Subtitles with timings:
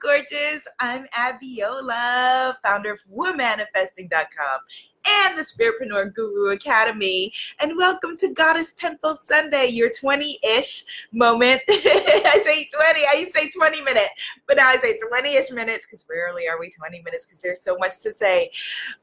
[0.00, 0.66] gorgeous.
[0.78, 4.60] I'm Abiola, founder of Womanifesting.com
[5.06, 7.30] and the Spiritpreneur Guru Academy.
[7.58, 11.60] And welcome to Goddess Temple Sunday, your 20 ish moment.
[11.68, 14.08] I say 20, I used to say 20 minutes,
[14.48, 17.60] but now I say 20 ish minutes because rarely are we 20 minutes because there's
[17.60, 18.50] so much to say.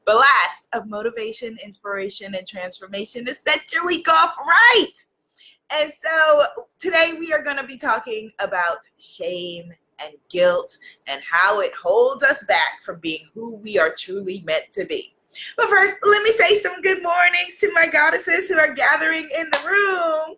[0.05, 4.93] Blast of motivation, inspiration, and transformation to set your week off right.
[5.70, 6.43] And so
[6.79, 9.73] today we are going to be talking about shame
[10.04, 10.77] and guilt
[11.07, 15.14] and how it holds us back from being who we are truly meant to be.
[15.55, 19.50] But first, let me say some good mornings to my goddesses who are gathering in
[19.52, 20.36] the room.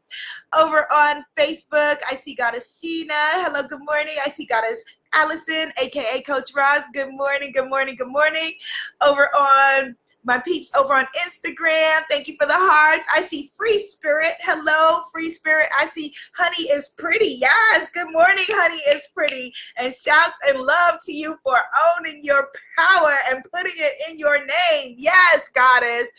[0.53, 3.43] Over on Facebook, I see Goddess Sheena.
[3.43, 4.15] Hello, good morning.
[4.23, 4.81] I see Goddess
[5.13, 6.83] Allison, aka Coach Roz.
[6.93, 8.53] Good morning, good morning, good morning.
[9.01, 9.95] Over on
[10.29, 12.03] my peeps over on Instagram.
[12.07, 13.07] Thank you for the hearts.
[13.11, 14.33] I see Free Spirit.
[14.41, 15.69] Hello, Free Spirit.
[15.75, 17.39] I see Honey is Pretty.
[17.41, 19.51] Yes, good morning, Honey is Pretty.
[19.77, 21.57] And shouts and love to you for
[21.97, 24.93] owning your power and putting it in your name.
[24.99, 26.09] Yes, Goddess.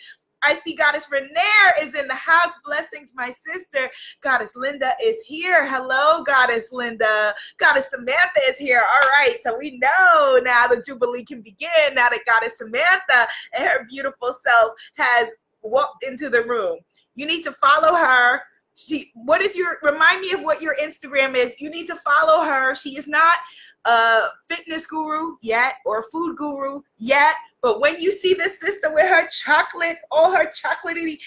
[0.42, 2.54] I see Goddess Renair is in the house.
[2.64, 3.90] Blessings, my sister.
[4.20, 5.66] Goddess Linda is here.
[5.66, 7.34] Hello, Goddess Linda.
[7.58, 8.80] Goddess Samantha is here.
[8.80, 9.36] All right.
[9.42, 14.32] So we know now the Jubilee can begin now that Goddess Samantha and her beautiful
[14.32, 15.30] self has
[15.62, 16.78] walked into the room.
[17.14, 18.42] You need to follow her
[18.74, 22.44] she what is your remind me of what your instagram is you need to follow
[22.44, 23.36] her she is not
[23.84, 29.08] a fitness guru yet or food guru yet but when you see this sister with
[29.08, 31.20] her chocolate all her chocolatey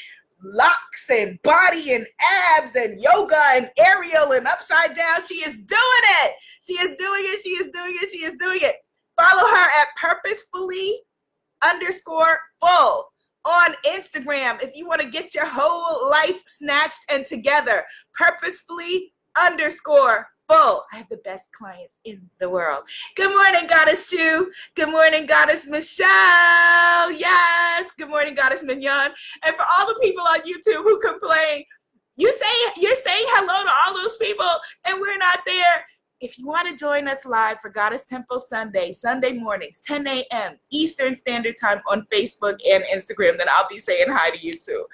[0.44, 2.06] locks and body and
[2.58, 6.34] abs and yoga and aerial and upside down she is doing it.
[6.66, 7.42] She is doing it.
[7.42, 8.10] She is doing it.
[8.10, 8.76] She is doing it.
[9.16, 11.00] Follow her at purposefully
[11.62, 13.06] underscore full
[13.46, 17.84] on Instagram if you want to get your whole life snatched and together.
[18.18, 20.84] Purposefully underscore full.
[20.92, 22.84] I have the best clients in the world.
[23.16, 24.52] Good morning, Goddess Chu.
[24.76, 27.12] Good morning, Goddess Michelle.
[27.12, 27.92] Yes.
[27.98, 29.12] Good morning, Goddess Mignon.
[29.44, 31.66] And for all the people on YouTube who complain,
[32.16, 34.50] you say you're saying hello to all those people
[34.86, 35.86] and we're not there
[36.24, 40.58] if you want to join us live for Goddess Temple Sunday, Sunday mornings, 10 a.m.
[40.72, 44.86] Eastern Standard Time on Facebook and Instagram, then I'll be saying hi to you too.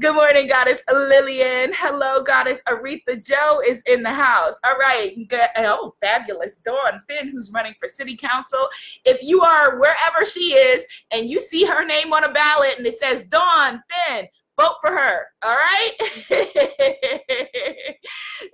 [0.00, 1.72] Good morning, Goddess Lillian.
[1.72, 4.58] Hello, Goddess Aretha Joe is in the house.
[4.64, 5.16] All right.
[5.58, 6.56] Oh, fabulous.
[6.56, 8.68] Dawn Finn, who's running for City Council.
[9.04, 12.86] If you are wherever she is and you see her name on a ballot and
[12.88, 14.26] it says Dawn Finn,
[14.62, 15.26] vote for her.
[15.42, 15.92] All right.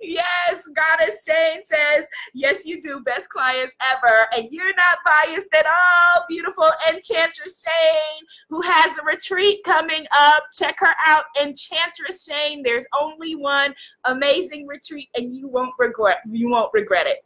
[0.01, 3.01] yes, Goddess Jane says, yes, you do.
[3.01, 4.27] Best clients ever.
[4.35, 6.25] And you're not biased at all.
[6.27, 10.43] Beautiful Enchantress Shane, who has a retreat coming up.
[10.53, 12.63] Check her out, Enchantress Shane.
[12.63, 13.73] There's only one
[14.05, 17.19] amazing retreat, and you won't regret you won't regret it.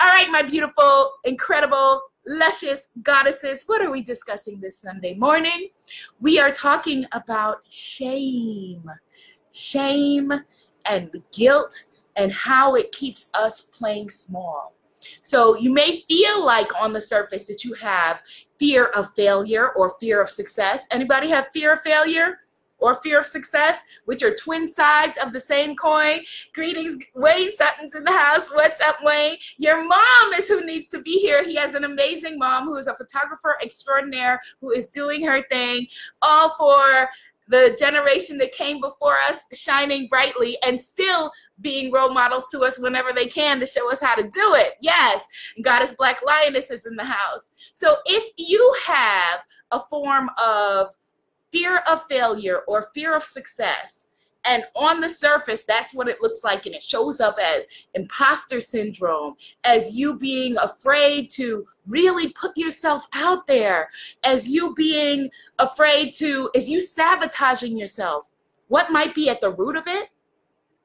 [0.00, 5.68] All right, my beautiful, incredible luscious goddesses, what are we discussing this Sunday morning?
[6.20, 8.88] We are talking about shame,
[9.52, 10.32] shame
[10.84, 11.84] and guilt,
[12.16, 14.74] and how it keeps us playing small.
[15.22, 18.20] So you may feel like on the surface that you have
[18.58, 20.86] fear of failure or fear of success.
[20.90, 22.40] Anybody have fear of failure?
[22.78, 26.20] Or fear of success, which are twin sides of the same coin.
[26.54, 28.50] Greetings, Wayne Sutton's in the house.
[28.50, 29.36] What's up, Wayne?
[29.58, 31.44] Your mom is who needs to be here.
[31.44, 35.86] He has an amazing mom who is a photographer extraordinaire who is doing her thing,
[36.22, 37.08] all for
[37.48, 42.78] the generation that came before us shining brightly and still being role models to us
[42.78, 44.74] whenever they can to show us how to do it.
[44.80, 45.26] Yes,
[45.62, 47.48] Goddess Black Lioness is in the house.
[47.72, 49.40] So if you have
[49.70, 50.94] a form of
[51.50, 54.04] fear of failure or fear of success.
[54.44, 56.64] And on the surface, that's what it looks like.
[56.64, 63.06] And it shows up as imposter syndrome, as you being afraid to really put yourself
[63.12, 63.90] out there,
[64.22, 68.30] as you being afraid to, as you sabotaging yourself.
[68.68, 70.08] What might be at the root of it?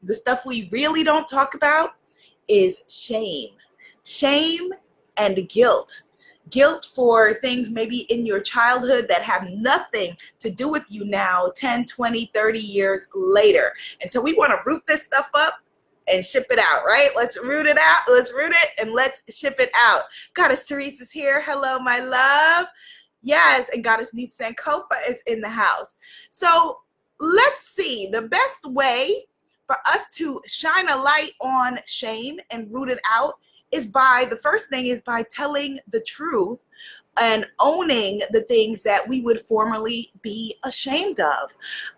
[0.01, 1.91] The stuff we really don't talk about
[2.49, 3.51] is shame.
[4.03, 4.71] Shame
[5.15, 6.01] and guilt
[6.49, 11.51] guilt for things maybe in your childhood that have nothing to do with you now
[11.55, 13.73] 10 20 30 years later.
[14.01, 15.55] And so we want to root this stuff up
[16.07, 17.09] and ship it out right?
[17.15, 20.03] Let's root it out let's root it and let's ship it out.
[20.33, 21.41] Goddess teresa's here.
[21.41, 22.67] Hello my love.
[23.21, 25.95] Yes and goddess neat sankofa is in the house.
[26.29, 26.79] So
[27.19, 29.25] let's see the best way
[29.65, 33.35] for us to shine a light on shame and root it out
[33.73, 36.59] is by the first thing is by telling the truth
[37.17, 41.51] and owning the things that we would formerly be ashamed of.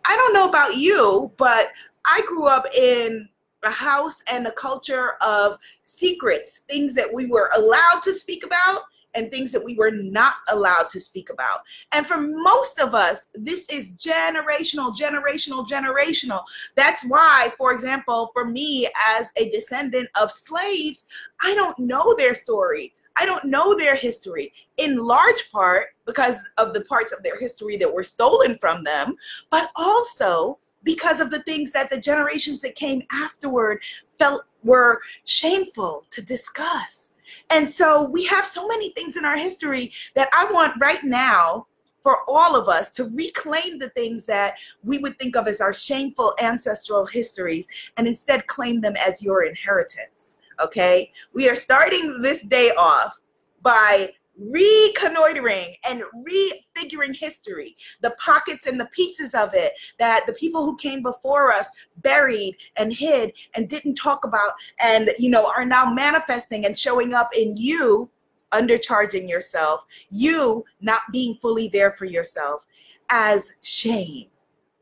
[0.05, 1.71] I don't know about you, but
[2.05, 3.27] I grew up in
[3.63, 8.83] a house and a culture of secrets, things that we were allowed to speak about
[9.15, 11.61] and things that we were not allowed to speak about.
[11.91, 16.43] And for most of us, this is generational, generational, generational.
[16.75, 21.05] That's why, for example, for me as a descendant of slaves,
[21.41, 22.93] I don't know their story.
[23.17, 27.77] I don't know their history in large part because of the parts of their history
[27.77, 29.15] that were stolen from them,
[29.49, 33.81] but also because of the things that the generations that came afterward
[34.19, 37.11] felt were shameful to discuss.
[37.49, 41.67] And so we have so many things in our history that I want right now
[42.03, 45.73] for all of us to reclaim the things that we would think of as our
[45.73, 47.67] shameful ancestral histories
[47.97, 50.37] and instead claim them as your inheritance.
[50.59, 51.11] Okay?
[51.33, 53.19] We are starting this day off
[53.63, 60.63] by reconnoitering and refiguring history, the pockets and the pieces of it that the people
[60.65, 65.65] who came before us buried and hid and didn't talk about and you know are
[65.65, 68.09] now manifesting and showing up in you
[68.51, 72.65] undercharging yourself, you not being fully there for yourself
[73.09, 74.27] as shame.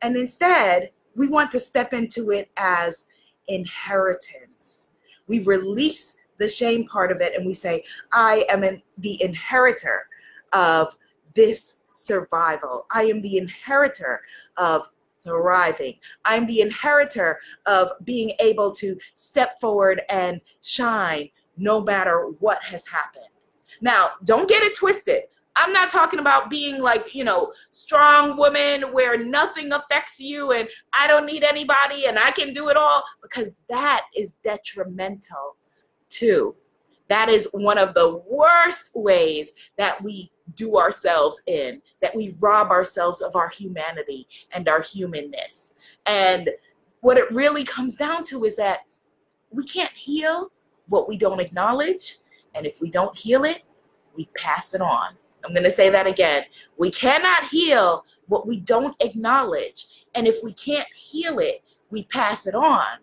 [0.02, 3.06] And instead, we want to step into it as
[3.48, 4.90] inheritance.
[5.28, 10.08] We release the shame part of it and we say, I am in the inheritor
[10.52, 10.96] of
[11.34, 12.86] this survival.
[12.92, 14.22] I am the inheritor
[14.58, 14.90] of
[15.24, 15.96] thriving.
[16.26, 22.86] I'm the inheritor of being able to step forward and shine no matter what has
[22.86, 23.24] happened.
[23.80, 25.24] Now, don't get it twisted.
[25.56, 30.68] I'm not talking about being like, you know, strong woman where nothing affects you and
[30.92, 35.56] I don't need anybody and I can do it all because that is detrimental
[36.14, 36.56] too.
[37.10, 42.70] That is one of the worst ways that we do ourselves in, that we rob
[42.72, 45.74] ourselves of our humanity and our humanness.
[46.06, 46.50] And
[47.02, 48.82] what it really comes down to is that
[49.52, 50.52] we can't heal
[50.88, 52.18] what we don't acknowledge.
[52.56, 53.64] And if we don't heal it,
[54.16, 55.16] we pass it on.
[55.44, 56.46] I'm going to say that again.
[56.78, 59.88] We cannot heal what we don't acknowledge.
[60.16, 63.00] And if we can't heal it, we pass it on.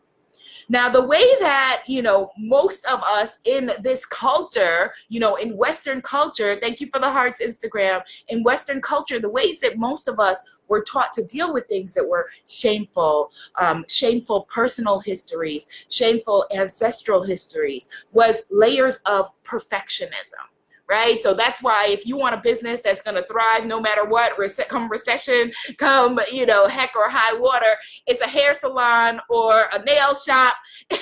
[0.70, 5.56] Now, the way that, you know, most of us in this culture, you know, in
[5.56, 10.06] Western culture, thank you for the hearts, Instagram, in Western culture, the ways that most
[10.06, 15.66] of us were taught to deal with things that were shameful, um, shameful personal histories,
[15.88, 20.46] shameful ancestral histories, was layers of perfectionism
[20.90, 21.22] right?
[21.22, 24.32] So that's why if you want a business that's going to thrive no matter what,
[24.68, 27.76] come recession, come, you know, heck or high water,
[28.06, 30.54] it's a hair salon or a nail shop,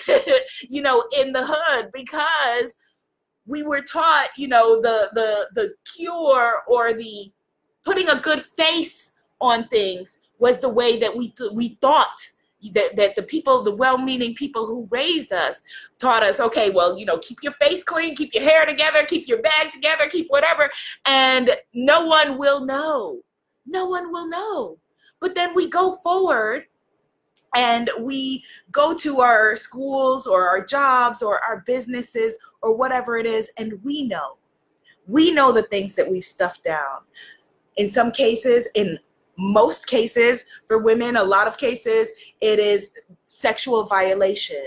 [0.69, 2.77] you know, in the hood because
[3.47, 7.33] we were taught, you know, the the the cure or the
[7.83, 12.29] putting a good face on things was the way that we we thought
[12.75, 15.63] that, that the people, the well-meaning people who raised us
[15.99, 19.29] taught us, okay, well, you know, keep your face clean, keep your hair together, keep
[19.29, 20.69] your bag together, keep whatever,
[21.07, 23.21] and no one will know.
[23.67, 24.79] No one will know.
[25.21, 26.65] But then we go forward
[27.55, 33.27] and we go to our schools or our jobs or our businesses or whatever it
[33.27, 34.37] is, and we know.
[35.07, 37.01] We know the things that we've stuffed down.
[37.77, 38.99] In some cases, in
[39.39, 42.91] most cases for women, a lot of cases, it is
[43.27, 44.63] sexual violation,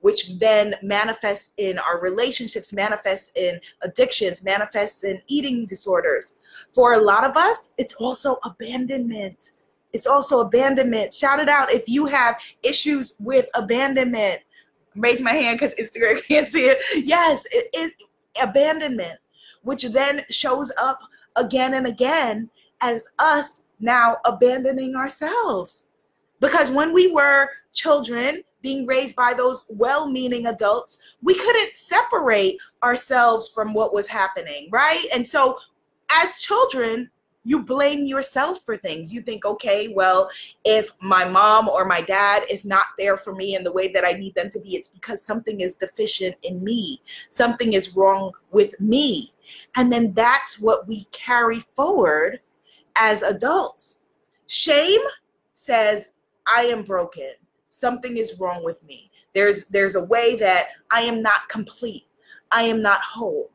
[0.00, 6.34] which then manifests in our relationships, manifests in addictions, manifests in eating disorders.
[6.72, 9.52] For a lot of us, it's also abandonment.
[9.92, 11.14] It's also abandonment.
[11.14, 14.40] Shout it out if you have issues with abandonment.
[14.96, 16.78] Raise my hand because Instagram can't see it.
[17.06, 17.92] Yes, it, it
[18.42, 19.20] abandonment,
[19.62, 20.98] which then shows up
[21.36, 25.84] again and again as us now abandoning ourselves.
[26.40, 32.58] Because when we were children being raised by those well meaning adults, we couldn't separate
[32.82, 35.06] ourselves from what was happening, right?
[35.12, 35.56] And so
[36.10, 37.10] as children,
[37.44, 39.12] you blame yourself for things.
[39.12, 40.30] You think, okay, well,
[40.64, 44.04] if my mom or my dad is not there for me in the way that
[44.04, 47.02] I need them to be, it's because something is deficient in me.
[47.28, 49.34] Something is wrong with me.
[49.76, 52.40] And then that's what we carry forward
[52.96, 53.96] as adults.
[54.46, 55.00] Shame
[55.52, 56.08] says,
[56.52, 57.32] I am broken.
[57.68, 59.10] Something is wrong with me.
[59.34, 62.06] There's there's a way that I am not complete.
[62.52, 63.50] I am not whole.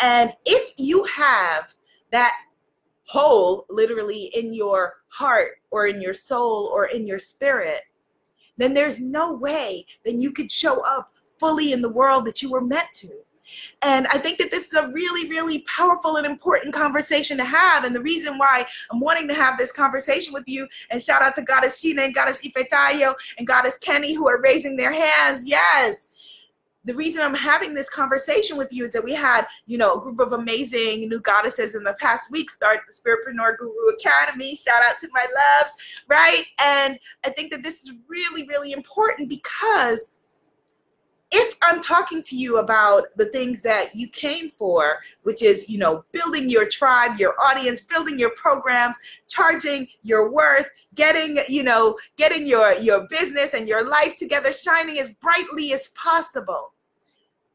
[0.00, 1.74] And if you have
[2.10, 2.34] that
[3.04, 7.82] hole literally in your heart or in your soul or in your spirit,
[8.56, 12.50] then there's no way that you could show up fully in the world that you
[12.50, 13.08] were meant to.
[13.82, 17.84] And I think that this is a really, really powerful and important conversation to have.
[17.84, 21.34] And the reason why I'm wanting to have this conversation with you, and shout out
[21.36, 25.44] to Goddess Sheena and Goddess Ifetayo and Goddess Kenny who are raising their hands.
[25.46, 26.08] Yes.
[26.84, 30.00] The reason I'm having this conversation with you is that we had, you know, a
[30.00, 34.56] group of amazing new goddesses in the past week start the Spiritpreneur Guru Academy.
[34.56, 35.26] Shout out to my
[35.60, 35.74] loves,
[36.08, 36.44] right?
[36.58, 40.10] And I think that this is really, really important because
[41.30, 45.78] if I'm talking to you about the things that you came for, which is, you
[45.78, 51.98] know, building your tribe, your audience, building your programs, charging your worth, getting, you know,
[52.16, 56.72] getting your your business and your life together shining as brightly as possible.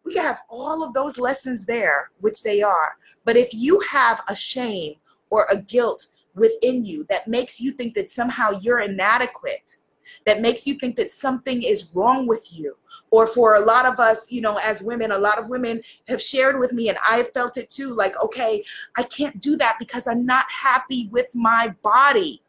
[0.05, 2.95] We have all of those lessons there, which they are.
[3.25, 4.95] But if you have a shame
[5.29, 9.77] or a guilt within you that makes you think that somehow you're inadequate,
[10.25, 12.75] that makes you think that something is wrong with you.
[13.11, 16.21] Or for a lot of us, you know, as women, a lot of women have
[16.21, 18.63] shared with me, and I have felt it too like, okay,
[18.97, 22.41] I can't do that because I'm not happy with my body.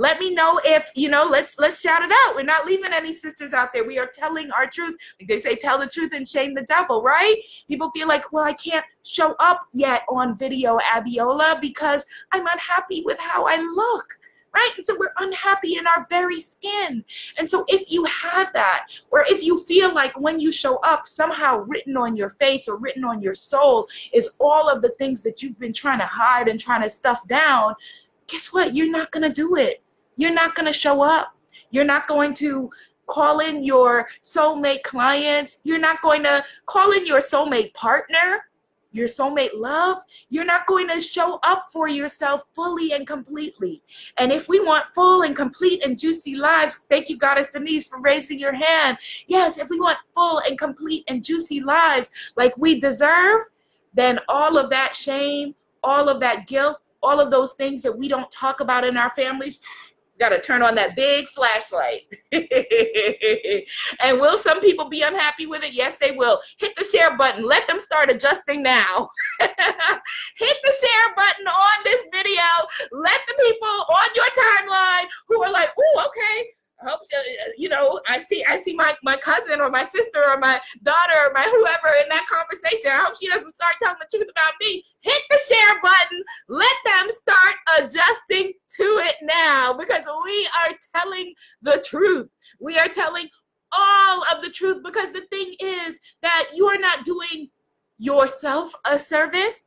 [0.00, 2.36] Let me know if you know let's let's shout it out.
[2.36, 3.84] We're not leaving any sisters out there.
[3.84, 4.94] We are telling our truth.
[5.20, 7.34] Like they say tell the truth and shame the devil right?
[7.66, 13.02] People feel like well i can't show up yet on video abiola because i'm unhappy
[13.04, 14.18] with how i look
[14.54, 14.70] right?
[14.76, 17.04] And so we're unhappy in our very skin.
[17.38, 21.06] And so if you have that, or if you feel like when you show up,
[21.06, 25.22] somehow written on your face or written on your soul is all of the things
[25.22, 27.74] that you've been trying to hide and trying to stuff down,
[28.26, 28.74] guess what?
[28.74, 29.82] You're not going to do it.
[30.16, 31.34] You're not going to show up.
[31.70, 32.70] You're not going to
[33.06, 35.58] call in your soulmate clients.
[35.64, 38.47] You're not going to call in your soulmate partner
[38.98, 43.82] your soulmate love, you're not going to show up for yourself fully and completely.
[44.18, 48.00] And if we want full and complete and juicy lives, thank you, Goddess Denise, for
[48.00, 48.98] raising your hand.
[49.26, 53.44] Yes, if we want full and complete and juicy lives like we deserve,
[53.94, 58.08] then all of that shame, all of that guilt, all of those things that we
[58.08, 59.60] don't talk about in our families,
[60.18, 62.02] got to turn on that big flashlight.
[62.32, 65.72] and will some people be unhappy with it?
[65.72, 66.40] Yes, they will.
[66.58, 67.44] Hit the share button.
[67.44, 69.08] Let them start adjusting now.
[69.40, 72.42] Hit the share button on this video.
[72.92, 76.48] Let the people on your timeline who are like, oh, okay,
[76.80, 80.22] I hope she, you know, I see, I see my, my cousin or my sister
[80.28, 82.90] or my daughter or my whoever in that conversation.
[82.92, 84.84] I hope she doesn't start telling the truth about me.
[85.00, 86.22] Hit the share button.
[86.48, 92.28] Let them start adjusting to it now because we are telling the truth.
[92.60, 93.28] We are telling
[93.72, 97.50] all of the truth because the thing is that you are not doing
[97.98, 99.62] yourself a service.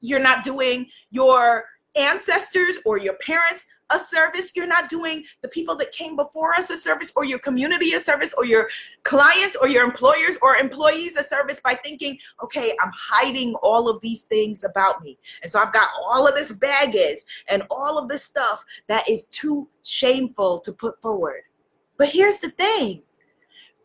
[0.00, 1.64] You're not doing your
[1.96, 4.52] ancestors or your parents a service.
[4.54, 8.00] You're not doing the people that came before us a service or your community a
[8.00, 8.68] service or your
[9.02, 14.00] clients or your employers or employees a service by thinking, okay, I'm hiding all of
[14.00, 15.18] these things about me.
[15.42, 17.18] And so I've got all of this baggage
[17.48, 21.42] and all of this stuff that is too shameful to put forward.
[21.96, 23.02] But here's the thing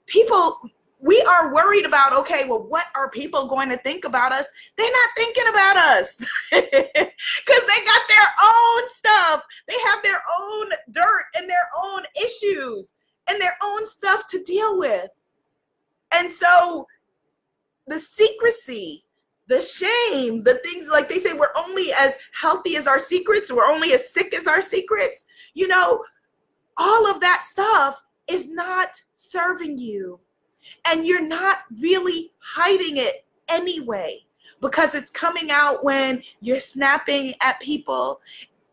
[0.06, 0.60] people
[1.06, 4.48] we are worried about okay well what are people going to think about us?
[4.76, 6.18] They're not thinking about us.
[7.46, 9.44] Because they got their own stuff.
[9.68, 12.94] They have their own dirt and their own issues
[13.28, 15.10] and their own stuff to deal with.
[16.12, 16.88] And so
[17.88, 19.04] the secrecy
[19.48, 23.52] the shame the things like they say we're only as healthy as our secrets.
[23.52, 25.24] We're only as sick as our secrets.
[25.54, 26.04] You know
[26.78, 30.20] all of that stuff is not serving you
[30.86, 34.20] and you're not really hiding it anyway
[34.62, 38.22] because it's coming out when you're snapping at people.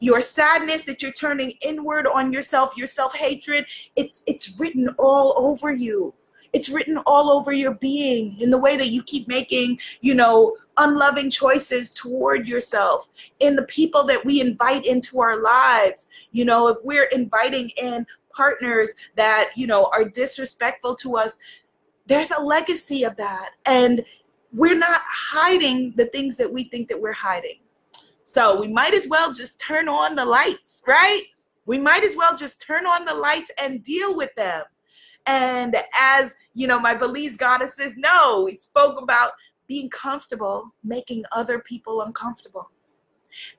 [0.00, 5.72] Your sadness that you're turning inward on yourself your self-hatred it's it's written all over
[5.72, 6.14] you.
[6.52, 10.56] It's written all over your being in the way that you keep making you know
[10.78, 13.08] unloving choices toward yourself.
[13.40, 18.06] In the people that we invite into our lives you know if we're inviting in
[18.34, 21.37] partners that you know are disrespectful to us
[22.06, 24.04] there's a legacy of that and
[24.52, 27.61] we're not hiding the things that we think that we're hiding.
[28.25, 31.23] So we might as well just turn on the lights right?
[31.64, 34.64] We might as well just turn on the lights and deal with them.
[35.26, 39.32] And as you know my belize goddesses know we spoke about
[39.68, 42.71] being comfortable making other people uncomfortable.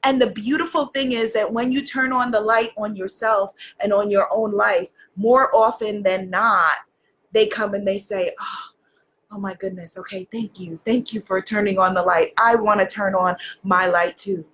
[0.03, 3.91] And the beautiful thing is that when you turn on the light on yourself and
[3.91, 6.73] on your own life more often than not
[7.33, 8.59] they come and they say, oh,
[9.31, 10.79] oh my goodness, okay, thank you.
[10.85, 12.33] Thank you for turning on the light.
[12.37, 14.45] I want to turn on my light too.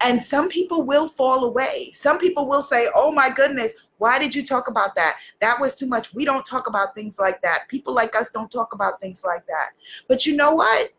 [0.00, 1.90] And some people will fall away.
[1.92, 5.16] Some people will say, oh my goodness, why did you talk about that?
[5.40, 6.14] That was too much.
[6.14, 7.62] We don't talk about things like that.
[7.68, 9.70] People like us don't talk about things like that.
[10.06, 10.92] But you know what?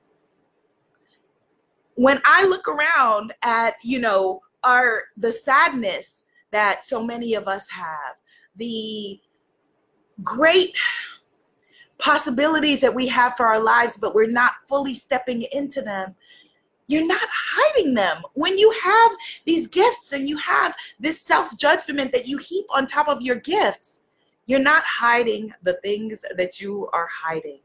[2.00, 7.68] when I look around at, you know, our the sadness that so many of us
[7.70, 8.16] have,
[8.56, 9.20] the
[10.24, 10.76] great
[11.98, 16.16] possibilities that we have for our lives, but we're not fully stepping into them.
[16.88, 18.24] You're not hiding them.
[18.34, 19.12] When you have
[19.46, 23.36] these gifts and you have this self judgment that you heap on top of your
[23.36, 24.02] gifts,
[24.48, 27.60] you're not hiding the things that you are hiding.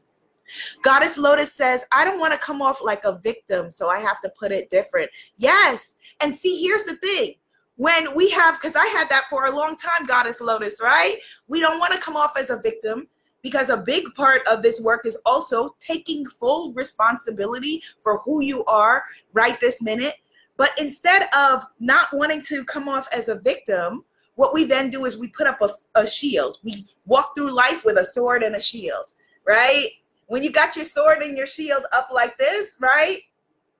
[0.83, 4.21] Goddess Lotus says, I don't want to come off like a victim, so I have
[4.21, 5.09] to put it different.
[5.37, 5.95] Yes.
[6.21, 7.33] And see, here's the thing
[7.77, 11.17] when we have, because I had that for a long time, Goddess Lotus, right?
[11.47, 13.07] We don't want to come off as a victim
[13.41, 18.63] because a big part of this work is also taking full responsibility for who you
[18.65, 19.03] are
[19.33, 20.15] right this minute.
[20.57, 24.05] But instead of not wanting to come off as a victim,
[24.35, 26.57] what we then do is we put up a, a shield.
[26.63, 29.11] We walk through life with a sword and a shield,
[29.45, 29.89] right?
[30.27, 33.19] When you got your sword and your shield up like this, right?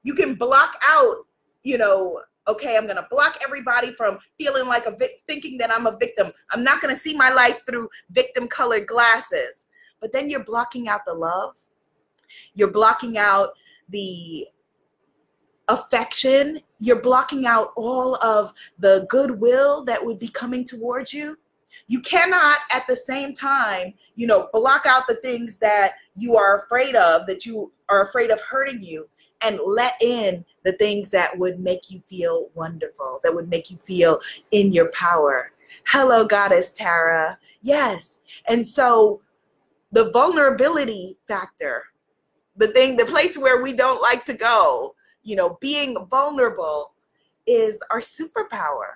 [0.03, 1.25] You can block out,
[1.63, 5.87] you know, okay, I'm to block everybody from feeling like a vic- thinking that I'm
[5.87, 6.31] a victim.
[6.51, 9.65] I'm not to see my life through victim colored glasses.
[9.99, 11.55] But then you're blocking out the love.
[12.53, 13.49] You're blocking out
[13.89, 14.47] the
[15.67, 16.61] affection.
[16.79, 21.37] You're blocking out all of the goodwill that would be coming towards you.
[21.87, 26.63] You cannot at the same time, you know, block out the things that you are
[26.63, 29.09] afraid of, that you are afraid of hurting you,
[29.41, 33.77] and let in the things that would make you feel wonderful, that would make you
[33.77, 34.19] feel
[34.51, 35.51] in your power.
[35.87, 37.37] Hello, Goddess Tara.
[37.61, 38.19] Yes.
[38.47, 39.21] And so
[39.91, 41.83] the vulnerability factor,
[42.55, 46.93] the thing, the place where we don't like to go, you know, being vulnerable
[47.45, 48.95] is our superpower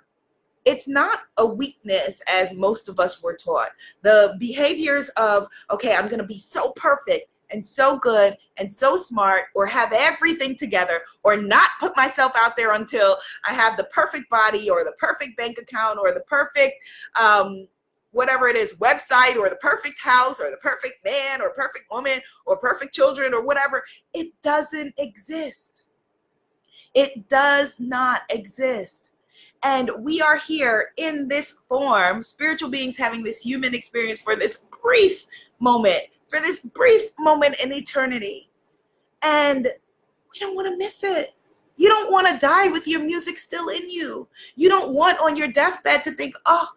[0.65, 3.71] it's not a weakness as most of us were taught.
[4.01, 8.95] The behaviors of, okay, I'm going to be so perfect and so good and so
[8.95, 13.85] smart or have everything together or not put myself out there until I have the
[13.85, 16.83] perfect body or the perfect bank account or the perfect
[17.19, 17.67] um,
[18.11, 22.19] whatever it is website or the perfect house or the perfect man or perfect woman
[22.45, 23.83] or perfect children or whatever.
[24.13, 25.83] It doesn't exist.
[26.93, 29.09] It does not exist.
[29.61, 34.59] And we are here in this form, spiritual beings having this human experience for this
[34.81, 35.25] brief
[35.59, 38.49] moment, for this brief moment in eternity.
[39.21, 41.33] And we don't want to miss it.
[41.75, 44.27] You don't want to die with your music still in you.
[44.55, 46.67] You don't want on your deathbed to think, oh,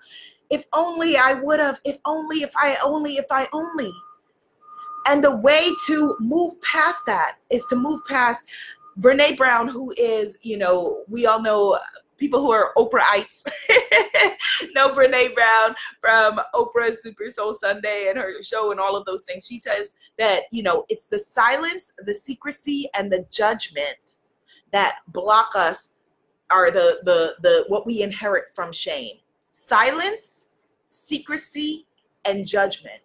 [0.50, 3.90] if only I would have, if only, if I only, if I only.
[5.08, 8.44] And the way to move past that is to move past
[9.00, 11.78] Brene Brown, who is, you know, we all know
[12.22, 13.42] people who are Oprahites
[14.76, 19.24] know Brene Brown from Oprah's Super Soul Sunday and her show and all of those
[19.24, 19.44] things.
[19.44, 23.96] She says that, you know, it's the silence, the secrecy, and the judgment
[24.70, 25.88] that block us
[26.48, 29.16] are the the the what we inherit from shame.
[29.50, 30.46] Silence,
[30.86, 31.88] secrecy,
[32.24, 33.00] and judgment.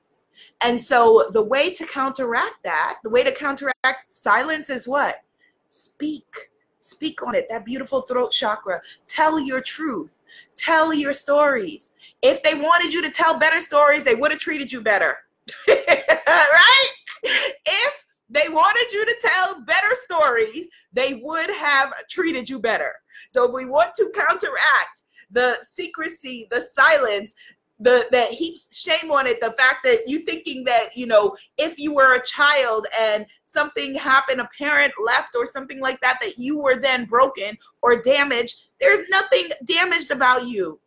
[0.62, 5.24] And so the way to counteract that, the way to counteract silence is what?
[5.70, 8.82] Speak Speak on it, that beautiful throat chakra.
[9.06, 10.20] Tell your truth.
[10.56, 11.92] Tell your stories.
[12.22, 15.18] If they wanted you to tell better stories, they would have treated you better.
[15.68, 16.90] right?
[17.24, 22.94] If they wanted you to tell better stories, they would have treated you better.
[23.30, 27.34] So if we want to counteract the secrecy, the silence,
[27.80, 31.78] the that heaps shame on it the fact that you thinking that you know if
[31.78, 36.40] you were a child and something happened a parent left or something like that that
[36.40, 40.80] you were then broken or damaged there's nothing damaged about you.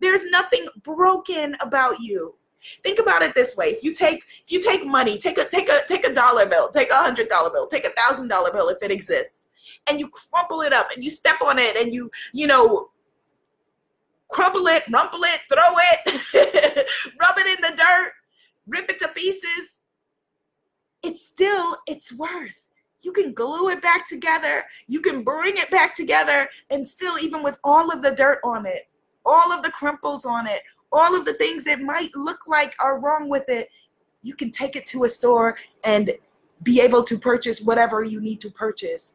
[0.00, 2.34] There's nothing broken about you.
[2.82, 3.68] Think about it this way.
[3.68, 6.70] If you take if you take money take a take a take a dollar bill
[6.70, 9.46] take a hundred dollar bill take a thousand dollar bill if it exists
[9.86, 12.88] and you crumple it up and you step on it and you you know
[14.28, 16.86] crumble it, rumple it, throw it,
[17.20, 18.12] rub it in the dirt,
[18.66, 19.80] rip it to pieces.
[21.02, 22.60] It's still its worth.
[23.02, 24.64] You can glue it back together.
[24.88, 28.66] You can bring it back together, and still, even with all of the dirt on
[28.66, 28.88] it,
[29.24, 32.98] all of the crimples on it, all of the things that might look like are
[32.98, 33.68] wrong with it,
[34.22, 36.12] you can take it to a store and
[36.62, 39.12] be able to purchase whatever you need to purchase.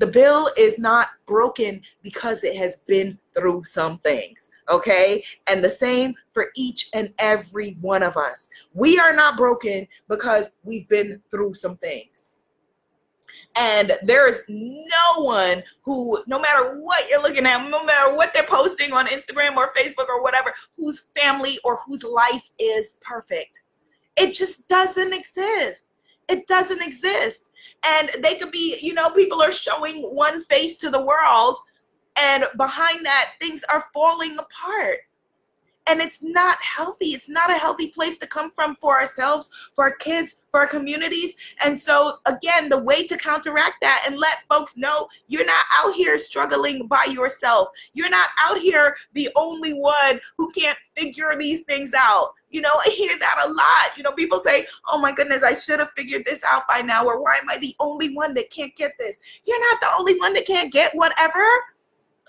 [0.00, 4.48] The bill is not broken because it has been through some things.
[4.70, 5.22] Okay.
[5.46, 8.48] And the same for each and every one of us.
[8.72, 12.32] We are not broken because we've been through some things.
[13.56, 18.32] And there is no one who, no matter what you're looking at, no matter what
[18.32, 23.60] they're posting on Instagram or Facebook or whatever, whose family or whose life is perfect.
[24.16, 25.84] It just doesn't exist.
[26.30, 27.44] It doesn't exist.
[27.84, 31.58] And they could be, you know, people are showing one face to the world,
[32.16, 35.00] and behind that, things are falling apart
[35.90, 37.06] and it's not healthy.
[37.06, 40.66] It's not a healthy place to come from for ourselves, for our kids, for our
[40.66, 41.34] communities.
[41.64, 45.94] And so, again, the way to counteract that and let folks know you're not out
[45.94, 47.68] here struggling by yourself.
[47.92, 52.34] You're not out here the only one who can't figure these things out.
[52.50, 53.96] You know, I hear that a lot.
[53.96, 57.04] You know, people say, oh my goodness, I should have figured this out by now,
[57.04, 59.18] or why am I the only one that can't get this?
[59.44, 61.44] You're not the only one that can't get whatever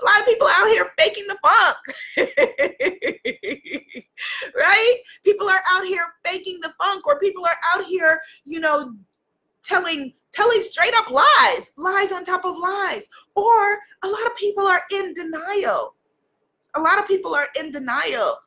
[0.02, 1.78] a lot of people out here faking the funk.
[4.56, 4.96] right?
[5.24, 8.94] People are out here faking the funk, or people are out here, you know,
[9.64, 13.08] telling telling straight up lies, lies on top of lies.
[13.36, 15.96] Or a lot of people are in denial.
[16.76, 18.38] A lot of people are in denial.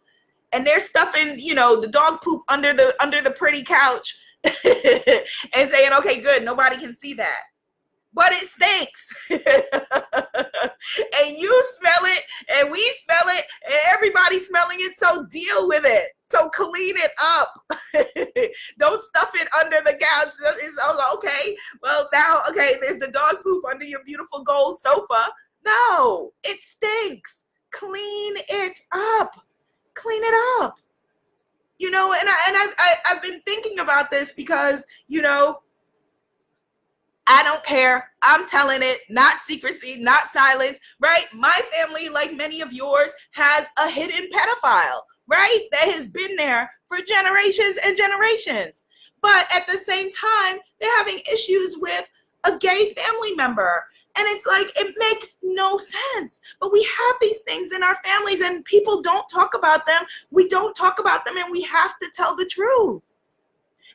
[0.55, 5.69] And they're stuffing, you know, the dog poop under the under the pretty couch and
[5.69, 7.41] saying, okay, good, nobody can see that
[8.15, 9.13] but it stinks.
[9.31, 9.43] and
[11.37, 14.95] you smell it, and we smell it, and everybody's smelling it.
[14.95, 16.07] So deal with it.
[16.27, 17.53] So clean it up.
[18.79, 20.33] Don't stuff it under the couch.
[20.63, 21.57] It's oh, okay.
[21.83, 25.33] Well, now, okay, there's the dog poop under your beautiful gold sofa.
[25.67, 27.43] No, it stinks.
[27.73, 29.33] Clean it up.
[29.95, 30.77] Clean it up.
[31.79, 35.61] You know, and I and I, I I've been thinking about this because you know
[37.27, 38.11] I don't care.
[38.23, 41.25] I'm telling it, not secrecy, not silence, right?
[41.33, 45.67] My family, like many of yours, has a hidden pedophile, right?
[45.73, 48.85] That has been there for generations and generations.
[49.23, 52.07] But at the same time, they're having issues with
[52.45, 53.85] a gay family member.
[54.17, 56.41] And it's like, it makes no sense.
[56.61, 60.05] But we have these things in our families and people don't talk about them.
[60.31, 63.03] We don't talk about them and we have to tell the truth.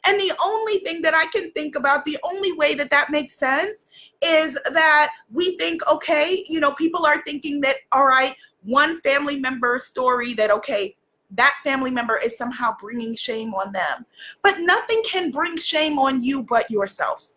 [0.05, 3.35] And the only thing that I can think about, the only way that that makes
[3.35, 3.87] sense
[4.21, 9.37] is that we think, okay, you know, people are thinking that, all right, one family
[9.37, 10.95] member's story that, okay,
[11.31, 14.05] that family member is somehow bringing shame on them.
[14.41, 17.33] But nothing can bring shame on you but yourself.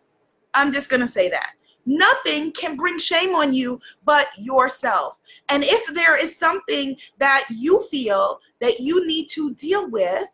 [0.53, 1.53] I'm just going to say that.
[1.85, 5.19] Nothing can bring shame on you but yourself.
[5.49, 10.27] And if there is something that you feel that you need to deal with,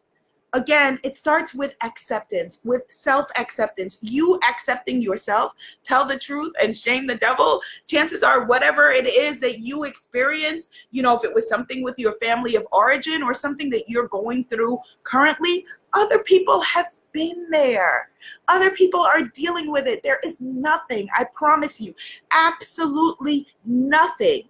[0.54, 3.98] again, it starts with acceptance, with self acceptance.
[4.02, 7.62] You accepting yourself, tell the truth, and shame the devil.
[7.88, 11.98] Chances are, whatever it is that you experience, you know, if it was something with
[11.98, 17.50] your family of origin or something that you're going through currently, other people have been
[17.50, 18.10] there.
[18.48, 20.02] Other people are dealing with it.
[20.04, 21.94] There is nothing, I promise you,
[22.32, 24.50] absolutely nothing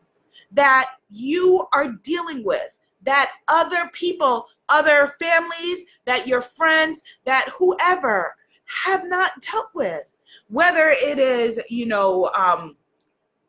[0.52, 2.69] that you are dealing with
[3.04, 8.36] that other people, other families, that your friends, that whoever
[8.86, 10.04] have not dealt with.
[10.48, 12.76] Whether it is, you know, um,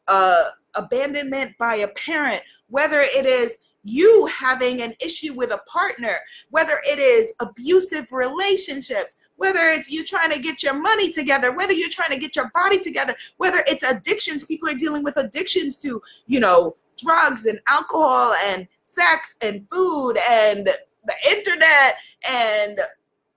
[0.09, 6.19] uh, abandonment by a parent, whether it is you having an issue with a partner,
[6.51, 11.73] whether it is abusive relationships, whether it's you trying to get your money together, whether
[11.73, 15.77] you're trying to get your body together, whether it's addictions, people are dealing with addictions
[15.79, 21.97] to, you know, drugs and alcohol and sex and food and the internet
[22.29, 22.81] and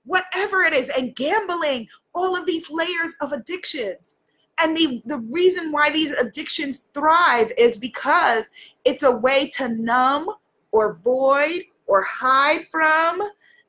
[0.05, 4.15] whatever it is and gambling all of these layers of addictions
[4.61, 8.49] and the the reason why these addictions thrive is because
[8.85, 10.29] it's a way to numb
[10.71, 13.21] or void or hide from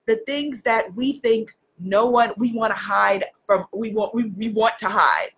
[0.06, 4.24] the things that we think no one we want to hide from we want we,
[4.30, 5.30] we want to hide.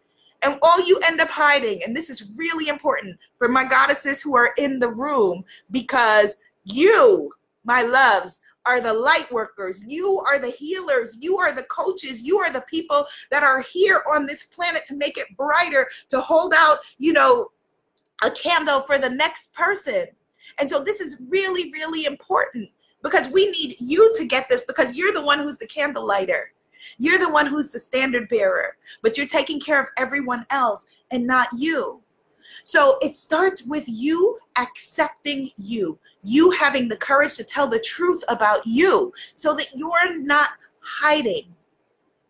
[0.43, 4.37] And all you end up hiding and this is really important for my goddesses who
[4.37, 7.33] are in the room because you,
[7.65, 9.83] my loves, are the light workers.
[9.87, 11.17] You are the healers.
[11.21, 12.23] You are the coaches.
[12.23, 16.21] You are the people that are here on this planet to make it brighter, to
[16.21, 17.51] hold out, you know,
[18.23, 20.07] a candle for the next person.
[20.59, 22.71] And so this is really, really important
[23.03, 26.53] because we need you to get this because you're the one who's the candle lighter.
[26.99, 31.27] You're the one who's the standard bearer, but you're taking care of everyone else and
[31.27, 32.01] not you.
[32.63, 38.23] So it starts with you accepting you, you having the courage to tell the truth
[38.29, 41.56] about you so that you're not hiding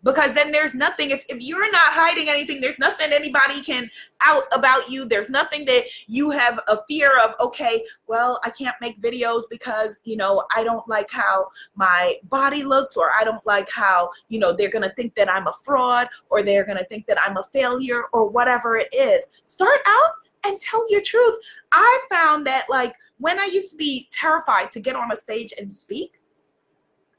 [0.06, 3.90] because then there's nothing if, if you're not hiding anything there's nothing anybody can
[4.22, 5.04] out about you.
[5.04, 9.98] There's nothing that you have a fear of okay well i can't make videos because
[10.04, 14.38] you know i don't like how my body looks or i don't like how you
[14.38, 17.42] know they're gonna think that i'm a fraud or they're gonna think that i'm a
[17.52, 19.26] failure or whatever it is.
[19.44, 20.10] Start out
[20.46, 21.36] and tell your truth.
[21.72, 25.52] I found that like when i used to be terrified to get on a stage
[25.58, 26.20] and speak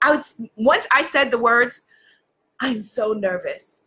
[0.01, 0.23] I would
[0.55, 1.81] once I said the words,
[2.59, 3.81] I'm so nervous.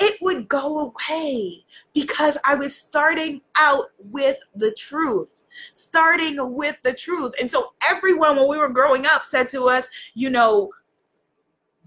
[0.00, 5.42] it would go away because I was starting out with the truth
[5.74, 7.32] starting with the truth.
[7.40, 10.72] And so everyone when we were growing up said to us, you know,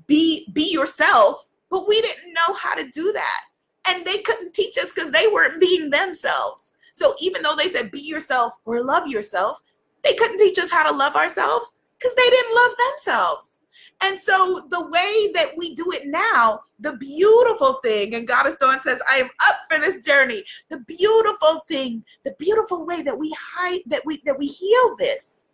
[0.07, 3.41] be be yourself, but we didn't know how to do that.
[3.87, 6.71] And they couldn't teach us cuz they weren't being themselves.
[6.93, 9.61] So even though they said be yourself or love yourself,
[10.03, 13.59] they couldn't teach us how to love ourselves cuz they didn't love themselves.
[14.01, 18.81] And so the way that we do it now, the beautiful thing, and Goddess Dawn
[18.81, 20.43] says, I am up for this journey.
[20.69, 25.45] The beautiful thing, the beautiful way that we hide, that we that we heal this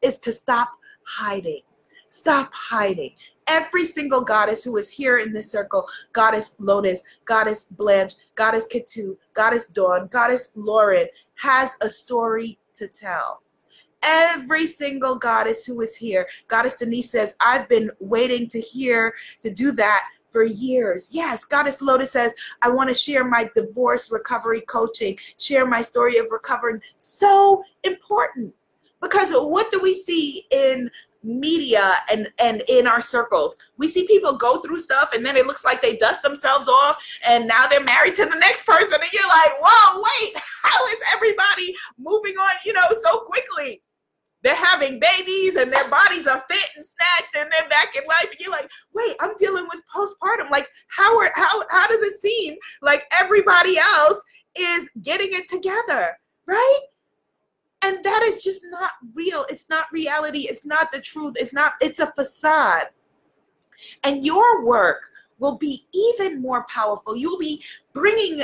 [0.00, 0.70] is to stop
[1.06, 1.60] hiding.
[2.08, 3.14] Stop hiding.
[3.46, 9.16] Every single goddess who is here in this circle, Goddess Lotus, Goddess Blanche, Goddess Ketu,
[9.34, 13.42] Goddess Dawn, Goddess Lauren, has a story to tell
[14.02, 16.26] every single goddess who is here.
[16.48, 21.08] Goddess Denise says, I've been waiting to hear to do that for years.
[21.10, 26.18] Yes, Goddess Lotus says, I want to share my divorce recovery coaching, share my story
[26.18, 26.80] of recovering.
[26.98, 28.54] So important.
[29.00, 30.90] Because what do we see in
[31.22, 35.46] media and and in our circles we see people go through stuff and then it
[35.46, 39.12] looks like they dust themselves off and now they're married to the next person and
[39.12, 43.82] you're like whoa wait how is everybody moving on you know so quickly
[44.42, 48.28] they're having babies and their bodies are fit and snatched and they're back in life.
[48.30, 50.50] And you're like wait i'm dealing with postpartum.
[50.50, 54.22] Like how are how how does it seem like everybody else
[54.56, 56.80] is getting it together right?
[57.82, 59.46] And that is just not real.
[59.48, 60.40] It's not reality.
[60.40, 61.34] It's not the truth.
[61.36, 62.88] It's not it's a facade.
[64.04, 67.16] And your work will be even more powerful.
[67.16, 67.62] You'll be
[67.94, 68.42] bringing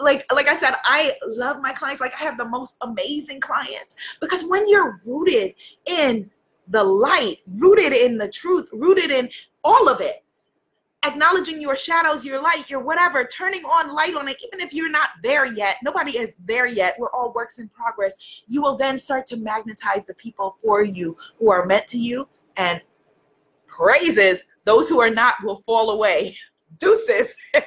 [0.00, 2.00] like like I said, I love my clients.
[2.00, 5.54] Like I have the most amazing clients because when you're rooted
[5.86, 6.30] in
[6.68, 9.28] the light, rooted in the truth, rooted in
[9.62, 10.24] all of it,
[11.04, 14.90] acknowledging your shadows, your light, your whatever, turning on light on it, even if you're
[14.90, 16.96] not there yet, nobody is there yet.
[16.98, 18.42] We're all works in progress.
[18.46, 22.28] You will then start to magnetize the people for you who are meant to you
[22.56, 22.80] and
[23.66, 26.36] praises those who are not will fall away
[26.78, 27.62] deuces to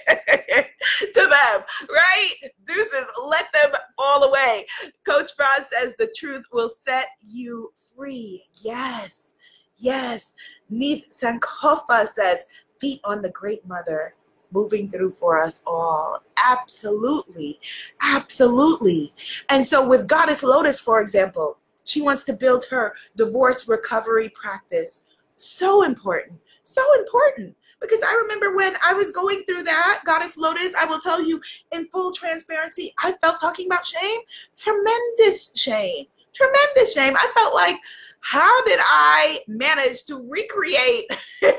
[1.13, 2.33] them, right?
[2.65, 4.65] Deuces, let them fall away.
[5.05, 8.43] Coach Roz says the truth will set you free.
[8.61, 9.33] Yes,
[9.77, 10.33] yes.
[10.69, 12.45] Neith Sankofa says,
[12.79, 14.13] feet on the great mother
[14.51, 16.23] moving through for us all.
[16.43, 17.59] Absolutely.
[18.01, 19.13] Absolutely.
[19.49, 25.03] And so, with Goddess Lotus, for example, she wants to build her divorce recovery practice.
[25.35, 26.39] So important.
[26.63, 30.99] So important because I remember when I was going through that, Goddess Lotus, I will
[30.99, 34.19] tell you in full transparency, I felt talking about shame,
[34.57, 37.15] tremendous shame, tremendous shame.
[37.15, 37.77] I felt like,
[38.21, 41.05] how did I manage to recreate
[41.41, 41.55] 30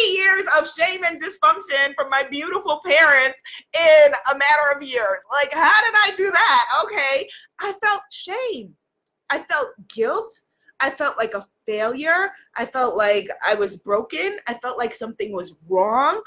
[0.00, 3.40] years of shame and dysfunction from my beautiful parents
[3.72, 5.24] in a matter of years?
[5.30, 6.82] Like, how did I do that?
[6.84, 7.28] Okay.
[7.60, 8.74] I felt shame.
[9.30, 10.40] I felt guilt.
[10.82, 12.32] I felt like a failure.
[12.56, 14.38] I felt like I was broken.
[14.48, 16.20] I felt like something was wrong.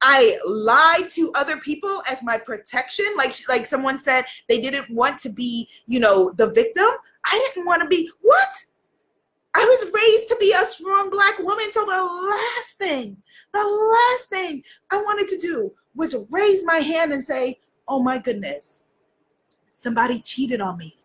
[0.00, 3.06] I lied to other people as my protection.
[3.16, 6.88] Like like someone said they didn't want to be, you know, the victim.
[7.24, 8.48] I didn't want to be what?
[9.54, 11.72] I was raised to be a strong black woman.
[11.72, 13.16] So the last thing,
[13.52, 18.18] the last thing I wanted to do was raise my hand and say, "Oh my
[18.18, 18.80] goodness.
[19.72, 20.96] Somebody cheated on me.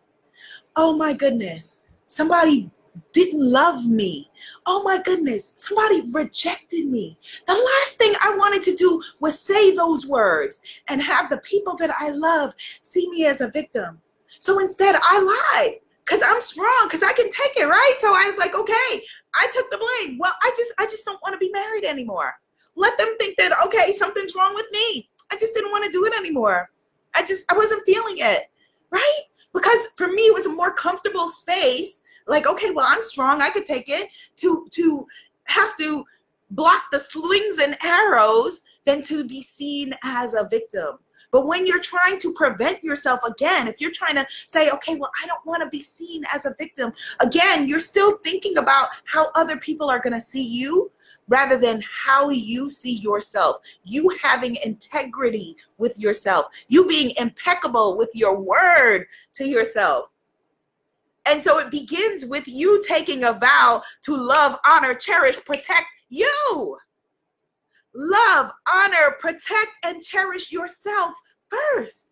[0.76, 1.78] Oh my goodness.
[2.04, 2.70] Somebody
[3.12, 4.30] didn't love me.
[4.66, 7.18] Oh my goodness, somebody rejected me.
[7.46, 11.76] The last thing I wanted to do was say those words and have the people
[11.76, 14.00] that I love see me as a victim.
[14.38, 15.20] So instead, I
[15.56, 17.94] lied because I'm strong, because I can take it, right?
[18.00, 19.02] So I was like, okay,
[19.34, 20.18] I took the blame.
[20.18, 22.34] Well, I just I just don't want to be married anymore.
[22.74, 25.08] Let them think that okay, something's wrong with me.
[25.30, 26.70] I just didn't want to do it anymore.
[27.14, 28.50] I just I wasn't feeling it,
[28.90, 29.20] right?
[29.52, 33.50] Because for me, it was a more comfortable space like okay well i'm strong i
[33.50, 35.06] could take it to to
[35.44, 36.04] have to
[36.50, 40.98] block the slings and arrows than to be seen as a victim
[41.32, 45.10] but when you're trying to prevent yourself again, if you're trying to say, okay, well,
[45.22, 49.30] I don't want to be seen as a victim, again, you're still thinking about how
[49.34, 50.92] other people are going to see you
[51.28, 53.62] rather than how you see yourself.
[53.82, 60.10] You having integrity with yourself, you being impeccable with your word to yourself.
[61.26, 66.76] And so it begins with you taking a vow to love, honor, cherish, protect you.
[67.94, 71.14] Love, honor, protect, and cherish yourself
[71.48, 72.08] first.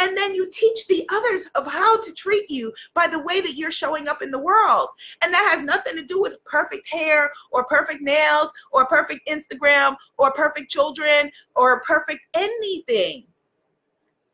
[0.00, 3.54] and then you teach the others of how to treat you by the way that
[3.54, 4.88] you're showing up in the world.
[5.22, 9.96] And that has nothing to do with perfect hair or perfect nails or perfect Instagram
[10.18, 13.24] or perfect children or perfect anything.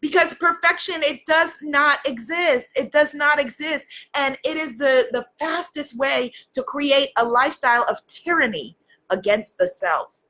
[0.01, 2.69] Because perfection, it does not exist.
[2.75, 3.87] It does not exist.
[4.15, 8.77] And it is the, the fastest way to create a lifestyle of tyranny
[9.11, 10.21] against the self.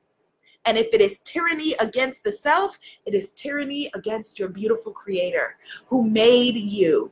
[0.65, 5.57] And if it is tyranny against the self, it is tyranny against your beautiful creator
[5.87, 7.11] who made you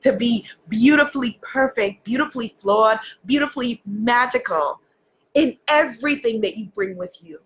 [0.00, 4.80] to be beautifully perfect, beautifully flawed, beautifully magical
[5.34, 7.40] in everything that you bring with you.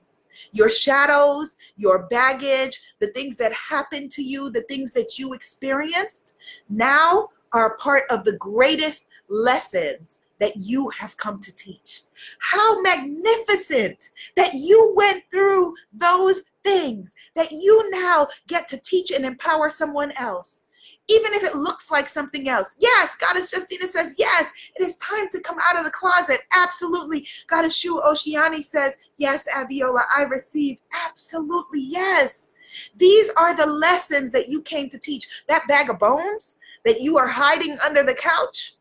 [0.53, 6.35] Your shadows, your baggage, the things that happened to you, the things that you experienced
[6.69, 12.03] now are part of the greatest lessons that you have come to teach.
[12.41, 19.25] How magnificent that you went through those things, that you now get to teach and
[19.25, 20.63] empower someone else.
[21.09, 22.77] Even if it looks like something else.
[22.79, 26.41] Yes, Goddess Justina says, yes, it is time to come out of the closet.
[26.53, 27.27] Absolutely.
[27.49, 30.79] Goddess Shu Oceani says, yes, Abiola, I receive.
[31.07, 32.51] Absolutely, yes.
[32.97, 35.45] These are the lessons that you came to teach.
[35.49, 38.77] That bag of bones that you are hiding under the couch,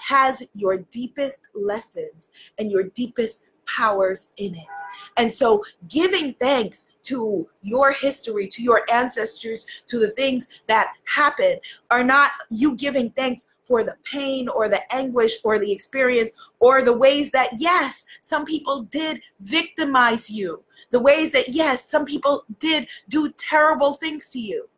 [0.00, 3.42] has your deepest lessons and your deepest
[3.76, 4.66] powers in it.
[5.16, 11.60] And so, giving thanks to your history, to your ancestors, to the things that happened,
[11.90, 16.82] are not you giving thanks for the pain or the anguish or the experience or
[16.82, 22.44] the ways that, yes, some people did victimize you, the ways that, yes, some people
[22.58, 24.68] did do terrible things to you.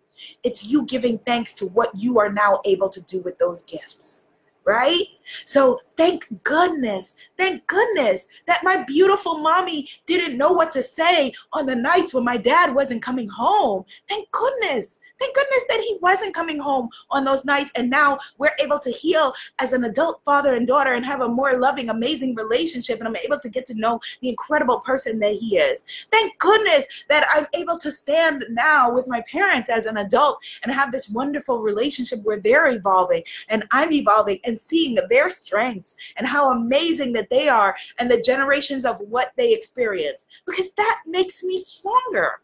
[0.44, 4.24] It's you giving thanks to what you are now able to do with those gifts
[4.64, 5.04] right?
[5.44, 11.66] So thank goodness, thank goodness that my beautiful mommy didn't know what to say on
[11.66, 13.84] the nights when my dad wasn't coming home.
[14.08, 17.70] Thank goodness Thank goodness that he wasn't coming home on those nights.
[17.76, 21.28] And now we're able to heal as an adult father and daughter and have a
[21.28, 22.98] more loving, amazing relationship.
[22.98, 25.84] And I'm able to get to know the incredible person that he is.
[26.10, 30.72] Thank goodness that I'm able to stand now with my parents as an adult and
[30.72, 36.26] have this wonderful relationship where they're evolving and I'm evolving and seeing their strengths and
[36.26, 41.42] how amazing that they are and the generations of what they experience because that makes
[41.42, 42.40] me stronger.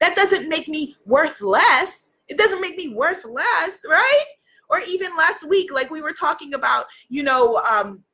[0.00, 2.10] That doesn't make me worth less.
[2.28, 4.24] It doesn't make me worth less, right?
[4.70, 8.04] Or even last week, like we were talking about, you know, um,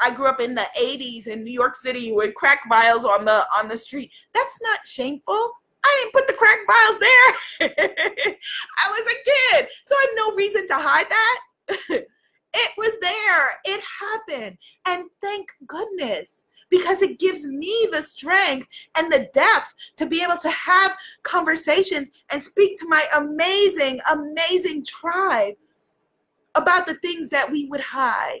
[0.00, 3.46] I grew up in the 80s in New York City with crack vials on the
[3.56, 4.10] on the street.
[4.34, 5.50] That's not shameful.
[5.84, 7.76] I didn't put the crack vials there.
[8.84, 9.68] I was a kid.
[9.84, 11.40] So I have no reason to hide that.
[12.54, 13.76] it was there.
[13.76, 14.58] It happened.
[14.86, 16.42] And thank goodness
[16.74, 22.10] because it gives me the strength and the depth to be able to have conversations
[22.30, 25.54] and speak to my amazing, amazing tribe
[26.56, 28.40] about the things that we would hide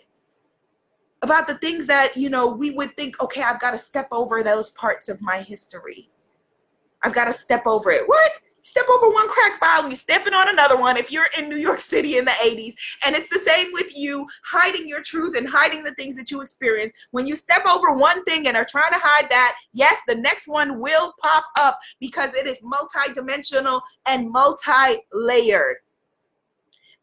[1.22, 4.42] about the things that you know we would think okay i've got to step over
[4.42, 6.10] those parts of my history.
[7.04, 8.08] I've got to step over it.
[8.08, 8.32] What
[8.64, 11.80] step over one crack vial you're stepping on another one if you're in New York
[11.80, 12.74] City in the 80s.
[13.04, 16.40] And it's the same with you hiding your truth and hiding the things that you
[16.40, 16.92] experience.
[17.10, 20.48] When you step over one thing and are trying to hide that, yes, the next
[20.48, 25.76] one will pop up because it is multidimensional and multi-layered.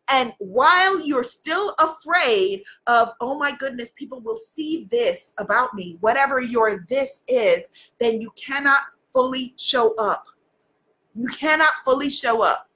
[0.08, 5.98] And while you're still afraid of, oh my goodness, people will see this about me,
[6.02, 7.70] whatever your this is,
[8.00, 8.82] then you cannot
[9.14, 10.26] fully show up
[11.16, 12.70] you cannot fully show up.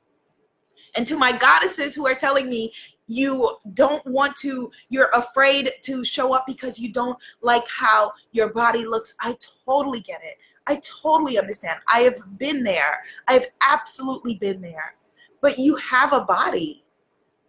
[0.96, 2.72] And to my goddesses who are telling me
[3.08, 8.52] you don't want to, you're afraid to show up because you don't like how your
[8.54, 10.38] body looks, I totally get it.
[10.68, 11.80] I totally understand.
[11.88, 13.02] I have been there.
[13.28, 14.96] I've absolutely been there.
[15.42, 16.86] But you have a body,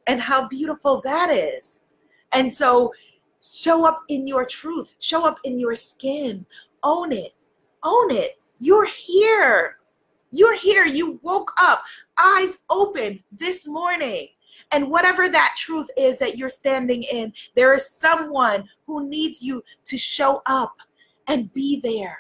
[0.07, 1.81] and how beautiful that is.
[2.33, 2.93] And so
[3.43, 6.47] show up in your truth, show up in your skin,
[6.83, 7.33] own it,
[7.83, 8.39] own it.
[8.59, 9.76] You're here.
[10.37, 10.85] You're here.
[10.85, 11.83] You woke up,
[12.19, 14.29] eyes open this morning.
[14.73, 19.63] And whatever that truth is that you're standing in, there is someone who needs you
[19.85, 20.77] to show up
[21.29, 22.19] and be there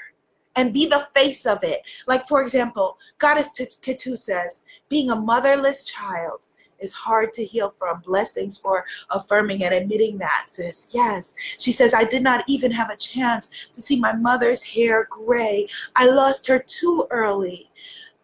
[0.55, 1.83] and be the face of it.
[2.07, 6.46] Like, for example, Goddess Ketu says, being a motherless child
[6.79, 8.00] is hard to heal from.
[8.00, 10.88] Blessings for affirming and admitting that, sis.
[10.92, 11.35] Yes.
[11.59, 15.66] She says, I did not even have a chance to see my mother's hair gray.
[15.95, 17.70] I lost her too early.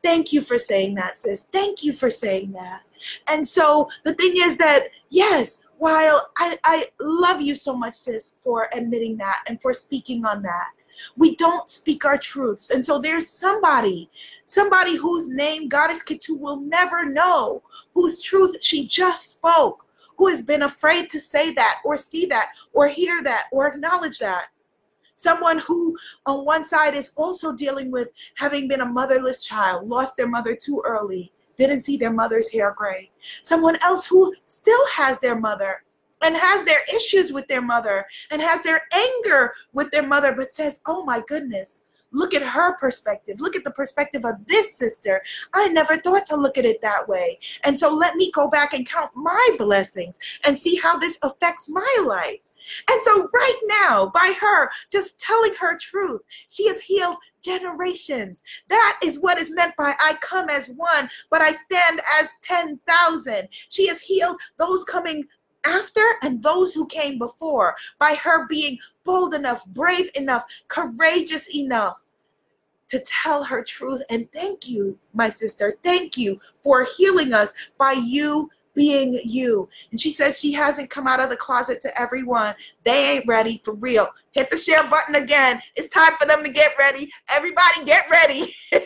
[0.02, 1.44] Thank you for saying that, sis.
[1.52, 2.82] Thank you for saying that.
[3.28, 8.34] And so the thing is that, yes, while I, I love you so much, sis,
[8.38, 10.70] for admitting that and for speaking on that,
[11.16, 12.70] We don't speak our truths.
[12.70, 14.10] And so there's somebody,
[14.44, 17.62] somebody whose name Goddess Kitu will never know,
[17.94, 19.86] whose truth she just spoke,
[20.16, 24.18] who has been afraid to say that or see that or hear that or acknowledge
[24.18, 24.46] that.
[25.22, 25.96] Someone who,
[26.26, 30.56] on one side, is also dealing with having been a motherless child, lost their mother
[30.56, 33.08] too early, didn't see their mother's hair gray.
[33.44, 35.84] Someone else who still has their mother
[36.22, 40.52] and has their issues with their mother and has their anger with their mother, but
[40.52, 43.40] says, Oh my goodness, look at her perspective.
[43.40, 45.22] Look at the perspective of this sister.
[45.54, 47.38] I never thought to look at it that way.
[47.62, 51.68] And so let me go back and count my blessings and see how this affects
[51.68, 52.40] my life.
[52.90, 58.42] And so, right now, by her just telling her truth, she has healed generations.
[58.68, 63.48] That is what is meant by I come as one, but I stand as 10,000.
[63.50, 65.24] She has healed those coming
[65.64, 72.00] after and those who came before by her being bold enough, brave enough, courageous enough
[72.88, 74.02] to tell her truth.
[74.10, 75.78] And thank you, my sister.
[75.82, 79.68] Thank you for healing us by you being you.
[79.90, 82.54] And she says she hasn't come out of the closet to everyone.
[82.84, 84.08] They ain't ready for real.
[84.32, 85.60] Hit the share button again.
[85.76, 87.10] It's time for them to get ready.
[87.28, 88.54] Everybody get ready.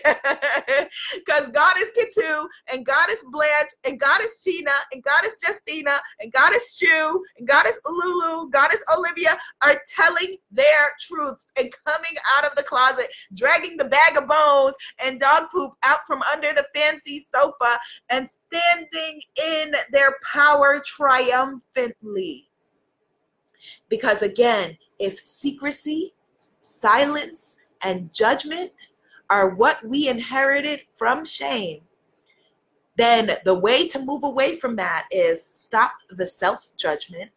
[1.14, 7.22] Because Goddess Kitu and Goddess Blanche and Goddess Sheena and Goddess Justina and Goddess Shu
[7.38, 13.09] and Goddess Lulu, Goddess Olivia are telling their truths and coming out of the closet,
[13.34, 17.78] dragging the bag of bones and dog poop out from under the fancy sofa
[18.11, 22.49] and standing in their power triumphantly.
[23.88, 26.14] Because again, if secrecy,
[26.61, 28.72] silence, and judgment
[29.30, 31.80] are what we inherited from shame,
[32.97, 37.30] then the way to move away from that is stop the self judgment.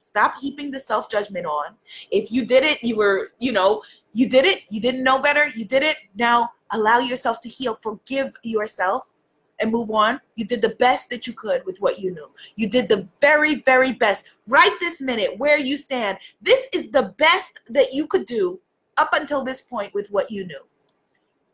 [0.00, 1.74] Stop heaping the self judgment on.
[2.10, 5.48] If you did it, you were, you know, you did it, you didn't know better,
[5.48, 5.96] you did it.
[6.14, 7.74] Now allow yourself to heal.
[7.74, 9.12] Forgive yourself
[9.60, 10.20] and move on.
[10.36, 12.30] You did the best that you could with what you knew.
[12.56, 14.24] You did the very, very best.
[14.46, 18.60] Right this minute, where you stand, this is the best that you could do
[18.96, 20.60] up until this point with what you knew.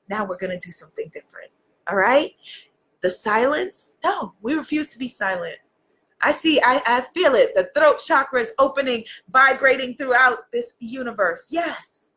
[0.08, 1.50] Now we're going to do something different.
[1.88, 2.32] All right?
[3.02, 5.56] The silence, no, we refuse to be silent.
[6.22, 7.54] I see, I, I feel it.
[7.54, 11.48] The throat chakra is opening, vibrating throughout this universe.
[11.50, 12.10] Yes.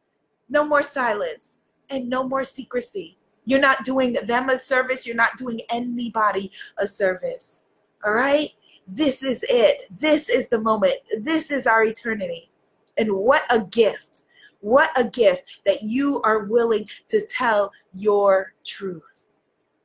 [0.49, 1.57] No more silence
[1.89, 3.17] and no more secrecy.
[3.47, 5.07] You're not doing them a service.
[5.07, 7.61] You're not doing anybody a service.
[8.03, 8.49] All right?
[8.85, 9.87] This is it.
[9.99, 10.95] This is the moment.
[11.21, 12.51] This is our eternity.
[12.97, 14.23] And what a gift.
[14.59, 19.25] What a gift that you are willing to tell your truth.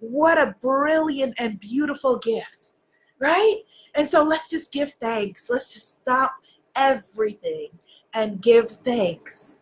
[0.01, 2.71] What a brilliant and beautiful gift,
[3.21, 3.59] right?
[3.95, 5.49] And so let's just give thanks.
[5.49, 6.33] Let's just stop
[6.75, 7.69] everything
[8.13, 9.59] and give thanks.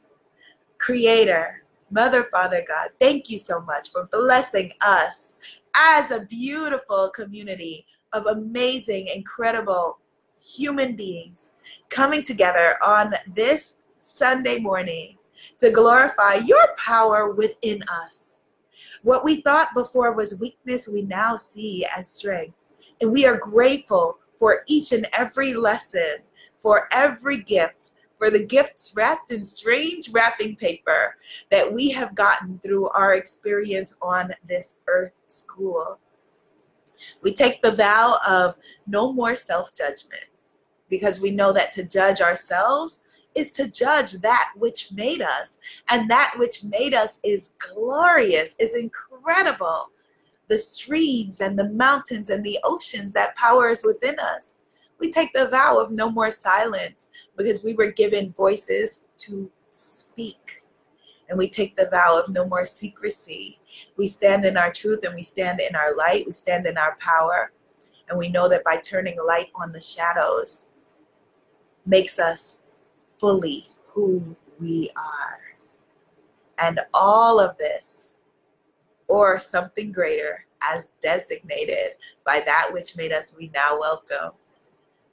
[0.78, 1.59] Creator,
[1.90, 5.34] Mother, Father, God, thank you so much for blessing us
[5.74, 9.98] as a beautiful community of amazing, incredible
[10.40, 11.52] human beings
[11.88, 15.18] coming together on this Sunday morning
[15.58, 18.38] to glorify your power within us.
[19.02, 22.54] What we thought before was weakness, we now see as strength.
[23.00, 26.16] And we are grateful for each and every lesson,
[26.60, 27.79] for every gift
[28.20, 31.16] for the gifts wrapped in strange wrapping paper
[31.50, 35.98] that we have gotten through our experience on this earth school.
[37.22, 38.56] We take the vow of
[38.86, 40.26] no more self judgment
[40.90, 43.00] because we know that to judge ourselves
[43.34, 45.56] is to judge that which made us.
[45.88, 49.92] And that which made us is glorious, is incredible.
[50.48, 54.56] The streams and the mountains and the oceans that power is within us
[55.00, 60.62] we take the vow of no more silence because we were given voices to speak.
[61.28, 63.58] And we take the vow of no more secrecy.
[63.96, 66.26] We stand in our truth and we stand in our light.
[66.26, 67.52] We stand in our power.
[68.08, 70.62] And we know that by turning light on the shadows
[71.86, 72.56] makes us
[73.18, 75.38] fully who we are.
[76.58, 78.14] And all of this,
[79.08, 81.92] or something greater, as designated
[82.26, 84.32] by that which made us, we now welcome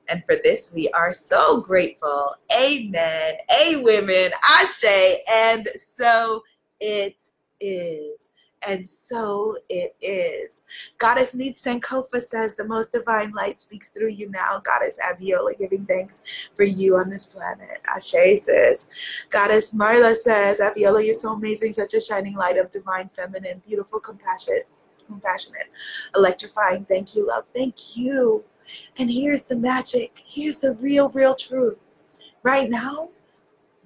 [0.10, 2.36] and for this, we are so grateful.
[2.58, 3.36] Amen.
[3.60, 5.18] A women, Ashe.
[5.32, 6.44] And so
[6.80, 7.20] it
[7.60, 8.30] is.
[8.68, 10.64] And so it is.
[10.98, 14.60] Goddess Neat Sankofa says, The most divine light speaks through you now.
[14.64, 16.22] Goddess Abiola giving thanks
[16.56, 17.82] for you on this planet.
[17.88, 18.88] Ashe says,
[19.30, 24.00] Goddess Marla says, Abiola, you're so amazing, such a shining light of divine, feminine, beautiful,
[24.00, 24.68] compassionate,
[25.06, 25.68] compassionate,
[26.16, 26.86] electrifying.
[26.86, 27.46] Thank you, love.
[27.54, 28.44] Thank you.
[28.98, 30.24] And here's the magic.
[30.26, 31.78] Here's the real, real truth.
[32.44, 33.10] Right now,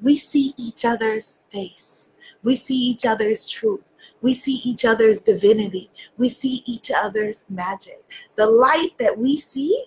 [0.02, 2.10] we see each other's face.
[2.44, 3.84] We see each other's truth.
[4.22, 5.90] We see each other's divinity.
[6.18, 8.04] We see each other's magic.
[8.36, 9.86] The light that we see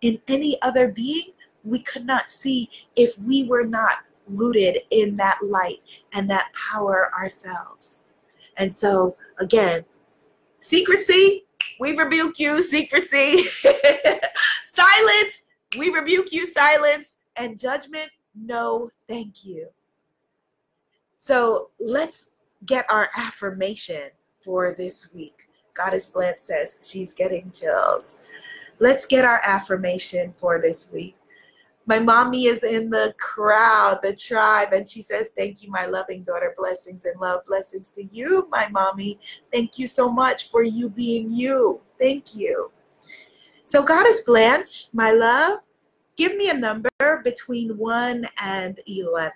[0.00, 1.32] in any other being,
[1.64, 5.78] we could not see if we were not rooted in that light
[6.12, 8.00] and that power ourselves.
[8.56, 9.84] And so, again,
[10.60, 11.43] secrecy,
[11.78, 13.44] we rebuke you, secrecy.
[14.64, 15.42] silence,
[15.78, 17.16] we rebuke you, silence.
[17.36, 19.68] And judgment, no, thank you.
[21.16, 22.30] So let's
[22.66, 24.10] get our affirmation
[24.42, 25.48] for this week.
[25.74, 28.14] Goddess Blanche says she's getting chills.
[28.78, 31.16] Let's get our affirmation for this week.
[31.86, 36.22] My mommy is in the crowd, the tribe, and she says, Thank you, my loving
[36.22, 36.54] daughter.
[36.56, 37.40] Blessings and love.
[37.46, 39.18] Blessings to you, my mommy.
[39.52, 41.80] Thank you so much for you being you.
[41.98, 42.70] Thank you.
[43.66, 45.60] So, Goddess Blanche, my love,
[46.16, 46.90] give me a number
[47.22, 49.32] between 1 and 11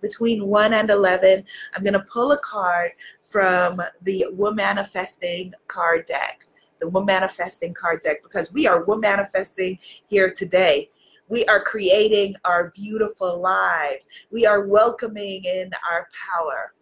[0.00, 2.92] between 1 and 11, I'm going to pull a card
[3.24, 6.44] from the Woman Manifesting card deck.
[6.80, 10.90] The Woman Manifesting card deck, because we are Woman Manifesting here today.
[11.28, 14.06] We are creating our beautiful lives.
[14.30, 16.72] We are welcoming in our power.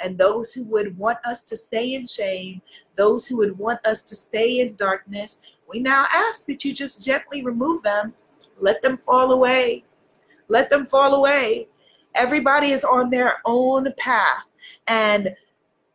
[0.00, 2.60] And those who would want us to stay in shame,
[2.96, 7.04] those who would want us to stay in darkness, we now ask that you just
[7.04, 8.14] gently remove them.
[8.58, 9.84] Let them fall away.
[10.48, 11.68] Let them fall away
[12.14, 14.44] Everybody is on their own path.
[14.86, 15.34] And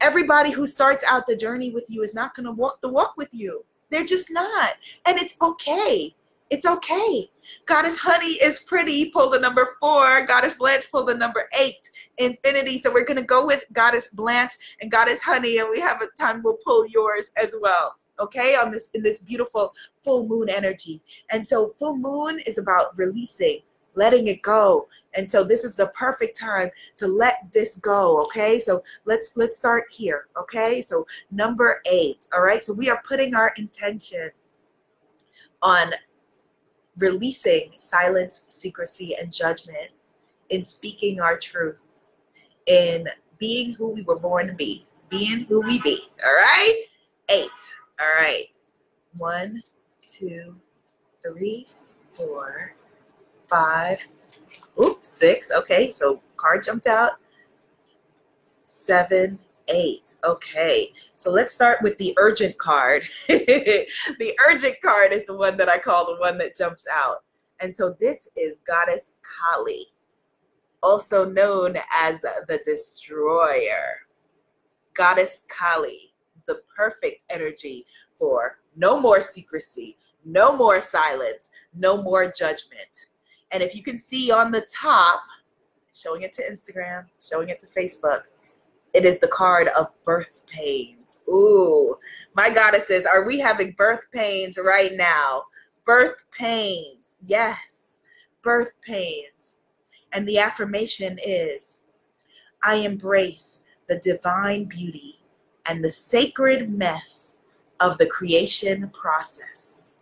[0.01, 3.15] everybody who starts out the journey with you is not going to walk the walk
[3.17, 3.63] with you.
[3.89, 4.73] They're just not.
[5.05, 6.15] And it's okay.
[6.49, 7.29] It's okay.
[7.65, 9.09] Goddess Honey is pretty.
[9.09, 10.25] Pull the number four.
[10.25, 11.89] Goddess Blanche pull the number eight.
[12.17, 12.79] Infinity.
[12.79, 16.41] So we're gonna go with Goddess Blanche and Goddess Honey, and we have a time
[16.43, 17.97] we'll pull yours as well.
[18.19, 19.71] Okay, on this in this beautiful
[20.03, 21.01] full moon energy.
[21.31, 23.59] And so full moon is about releasing,
[23.95, 24.87] letting it go.
[25.13, 28.59] And so this is the perfect time to let this go, okay?
[28.59, 30.81] So let's let's start here, okay?
[30.81, 32.63] So number 8, all right?
[32.63, 34.31] So we are putting our intention
[35.61, 35.93] on
[36.97, 39.89] releasing silence, secrecy and judgment
[40.49, 42.01] in speaking our truth,
[42.65, 46.83] in being who we were born to be, being who we be, all right?
[47.29, 47.49] 8.
[47.99, 48.45] All right.
[49.17, 49.61] One,
[50.07, 50.55] two,
[51.23, 51.67] three,
[52.11, 52.73] four,
[53.47, 54.05] five,
[54.79, 55.51] oops, six.
[55.51, 57.13] Okay, so card jumped out.
[58.65, 60.13] Seven, eight.
[60.24, 63.03] Okay, so let's start with the urgent card.
[63.28, 67.24] the urgent card is the one that I call the one that jumps out.
[67.59, 69.88] And so this is Goddess Kali,
[70.84, 74.01] also known as the Destroyer.
[74.93, 76.13] Goddess Kali,
[76.47, 77.86] the perfect energy
[78.18, 83.07] for no more secrecy, no more silence, no more judgment.
[83.51, 85.22] And if you can see on the top,
[85.93, 88.24] showing it to Instagram, showing it to Facebook,
[88.97, 91.19] it is the card of birth pains.
[91.29, 91.95] Ooh,
[92.35, 95.43] my goddesses, are we having birth pains right now?
[95.85, 97.99] Birth pains, yes,
[98.41, 99.57] birth pains.
[100.13, 101.77] And the affirmation is
[102.63, 105.19] I embrace the divine beauty
[105.67, 107.35] and the sacred mess
[107.79, 109.97] of the creation process.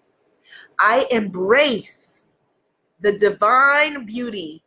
[0.79, 2.23] I embrace
[3.01, 4.63] the divine beauty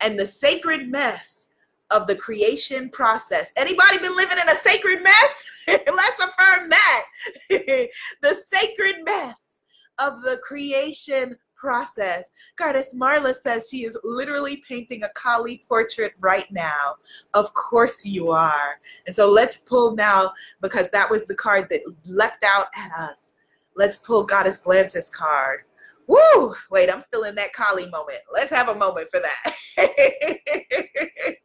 [0.00, 1.45] and the sacred mess
[1.90, 3.52] of the creation process.
[3.56, 5.44] Anybody been living in a sacred mess?
[5.66, 7.06] Let's affirm that.
[7.50, 9.62] the sacred mess
[9.98, 12.30] of the creation process.
[12.56, 16.96] Goddess Marla says she is literally painting a Kali portrait right now.
[17.34, 18.78] Of course you are.
[19.06, 23.32] And so let's pull now because that was the card that leapt out at us.
[23.74, 25.60] Let's pull Goddess Blanche's card.
[26.06, 26.54] Woo!
[26.70, 28.20] Wait, I'm still in that Kali moment.
[28.32, 29.54] Let's have a moment for that.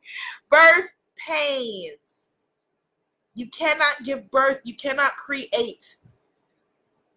[0.51, 2.29] birth pains.
[3.33, 5.97] You cannot give birth, you cannot create.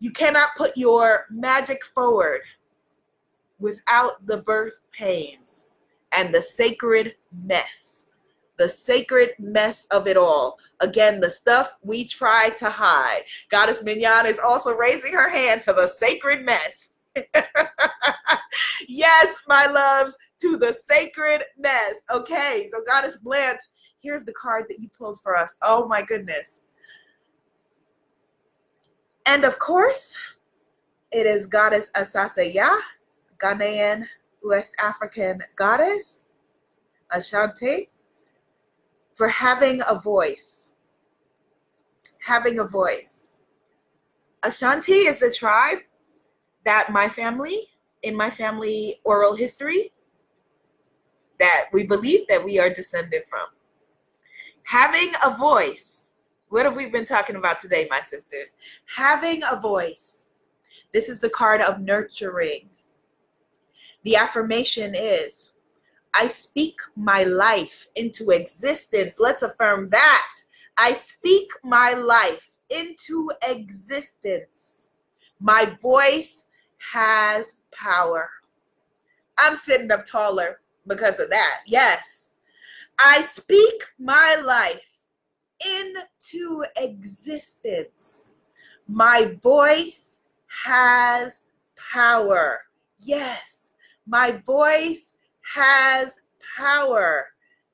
[0.01, 2.41] You cannot put your magic forward
[3.59, 5.67] without the birth pains
[6.13, 7.15] and the sacred
[7.45, 8.07] mess.
[8.57, 10.61] The sacred mess of it all.
[10.81, 13.23] Again, the stuff we try to hide.
[13.51, 16.94] Goddess Mignon is also raising her hand to the sacred mess
[18.89, 22.05] yes, my loves, to the sacredness.
[22.11, 23.61] Okay, so Goddess Blanche,
[24.01, 25.55] here's the card that you pulled for us.
[25.63, 26.61] Oh my goodness.
[29.27, 30.17] And of course,
[31.13, 32.77] it is Goddess Asase-Ya,
[33.39, 34.07] Ghanaian
[34.43, 36.27] West African goddess,
[37.11, 37.89] Ashanti,
[39.15, 40.73] for having a voice.
[42.21, 43.29] Having a voice.
[44.43, 45.79] Ashanti is the tribe
[46.65, 47.69] that my family,
[48.03, 49.93] in my family oral history,
[51.39, 53.47] that we believe that we are descended from.
[54.63, 56.13] Having a voice.
[56.49, 58.55] What have we been talking about today, my sisters?
[58.87, 60.29] Having a voice.
[60.93, 62.69] This is the card of nurturing.
[64.05, 65.51] The affirmation is
[66.15, 69.17] I speak my life into existence.
[69.19, 70.33] Let's affirm that.
[70.79, 74.91] I speak my life into existence.
[75.41, 76.47] My voice
[76.93, 78.31] has power.
[79.39, 81.61] I'm sitting up taller because of that.
[81.67, 82.31] Yes.
[82.99, 84.81] I speak my life
[85.67, 88.33] into existence.
[88.87, 90.19] My voice
[90.65, 91.43] has
[91.77, 92.61] power.
[92.99, 93.73] Yes.
[94.07, 95.13] My voice
[95.55, 96.19] has
[96.57, 97.27] power.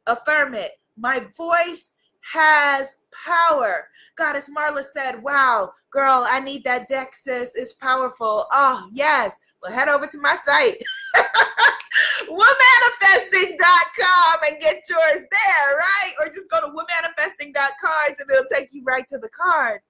[0.07, 0.79] Affirm it.
[0.97, 1.91] My voice
[2.33, 3.89] has power.
[4.17, 7.55] Goddess Marla said, Wow, girl, I need that deck, sis.
[7.55, 8.47] It's powerful.
[8.53, 9.39] Oh, yes.
[9.63, 10.83] Well, head over to my site,
[12.29, 16.15] womanifesting.com, and get yours there, right?
[16.19, 19.87] Or just go to womanifesting.cards and it'll take you right to the cards.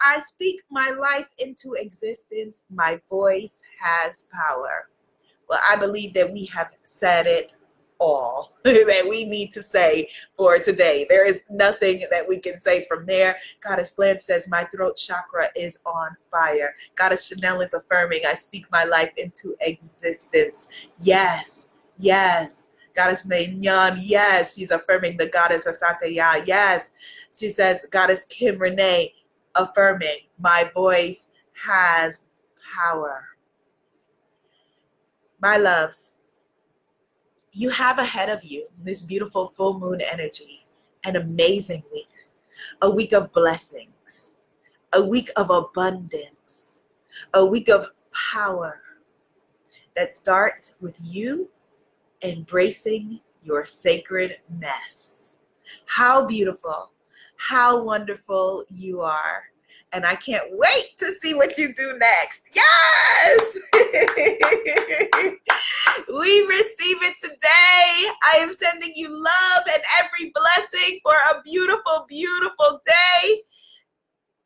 [0.00, 2.62] I speak my life into existence.
[2.70, 4.88] My voice has power.
[5.48, 7.52] Well, I believe that we have said it
[8.00, 11.06] all that we need to say for today.
[11.08, 13.36] There is nothing that we can say from there.
[13.60, 16.74] Goddess Blanche says, My throat chakra is on fire.
[16.96, 20.66] Goddess Chanel is affirming, I speak my life into existence.
[20.98, 22.68] Yes, yes.
[22.94, 26.90] Goddess Mignon, yes, she's affirming the goddess Asase Ya, yes.
[27.38, 29.14] She says, Goddess Kim Renee,
[29.54, 32.22] affirming, my voice has
[32.74, 33.24] power.
[35.40, 36.12] My loves,
[37.52, 40.66] you have ahead of you this beautiful full moon energy,
[41.04, 42.08] an amazing week,
[42.82, 44.34] a week of blessings,
[44.92, 46.82] a week of abundance,
[47.34, 47.88] a week of
[48.32, 48.82] power
[49.96, 51.48] that starts with you
[52.22, 55.36] embracing your sacred mess.
[55.86, 56.92] How beautiful,
[57.36, 59.49] how wonderful you are.
[59.92, 62.42] And I can't wait to see what you do next.
[62.54, 63.58] Yes!
[66.08, 68.10] we receive it today.
[68.24, 73.40] I am sending you love and every blessing for a beautiful, beautiful day.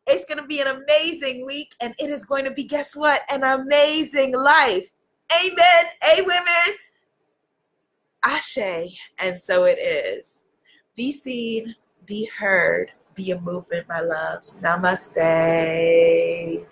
[0.07, 3.23] It's going to be an amazing week, and it is going to be, guess what?
[3.31, 4.91] An amazing life.
[5.45, 5.85] Amen.
[6.03, 6.79] A women.
[8.25, 8.99] Ashe.
[9.19, 10.45] And so it is.
[10.97, 11.75] Be seen,
[12.07, 14.59] be heard, be a movement, my loves.
[14.63, 16.67] Namaste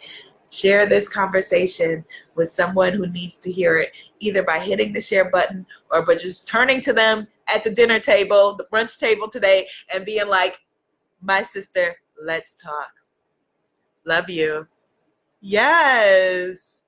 [0.50, 5.30] share this conversation with someone who needs to hear it, either by hitting the share
[5.30, 9.66] button or by just turning to them at the dinner table, the brunch table today,
[9.92, 10.58] and being like,
[11.22, 12.90] my sister, let's talk.
[14.04, 14.66] Love you.
[15.40, 16.81] Yes.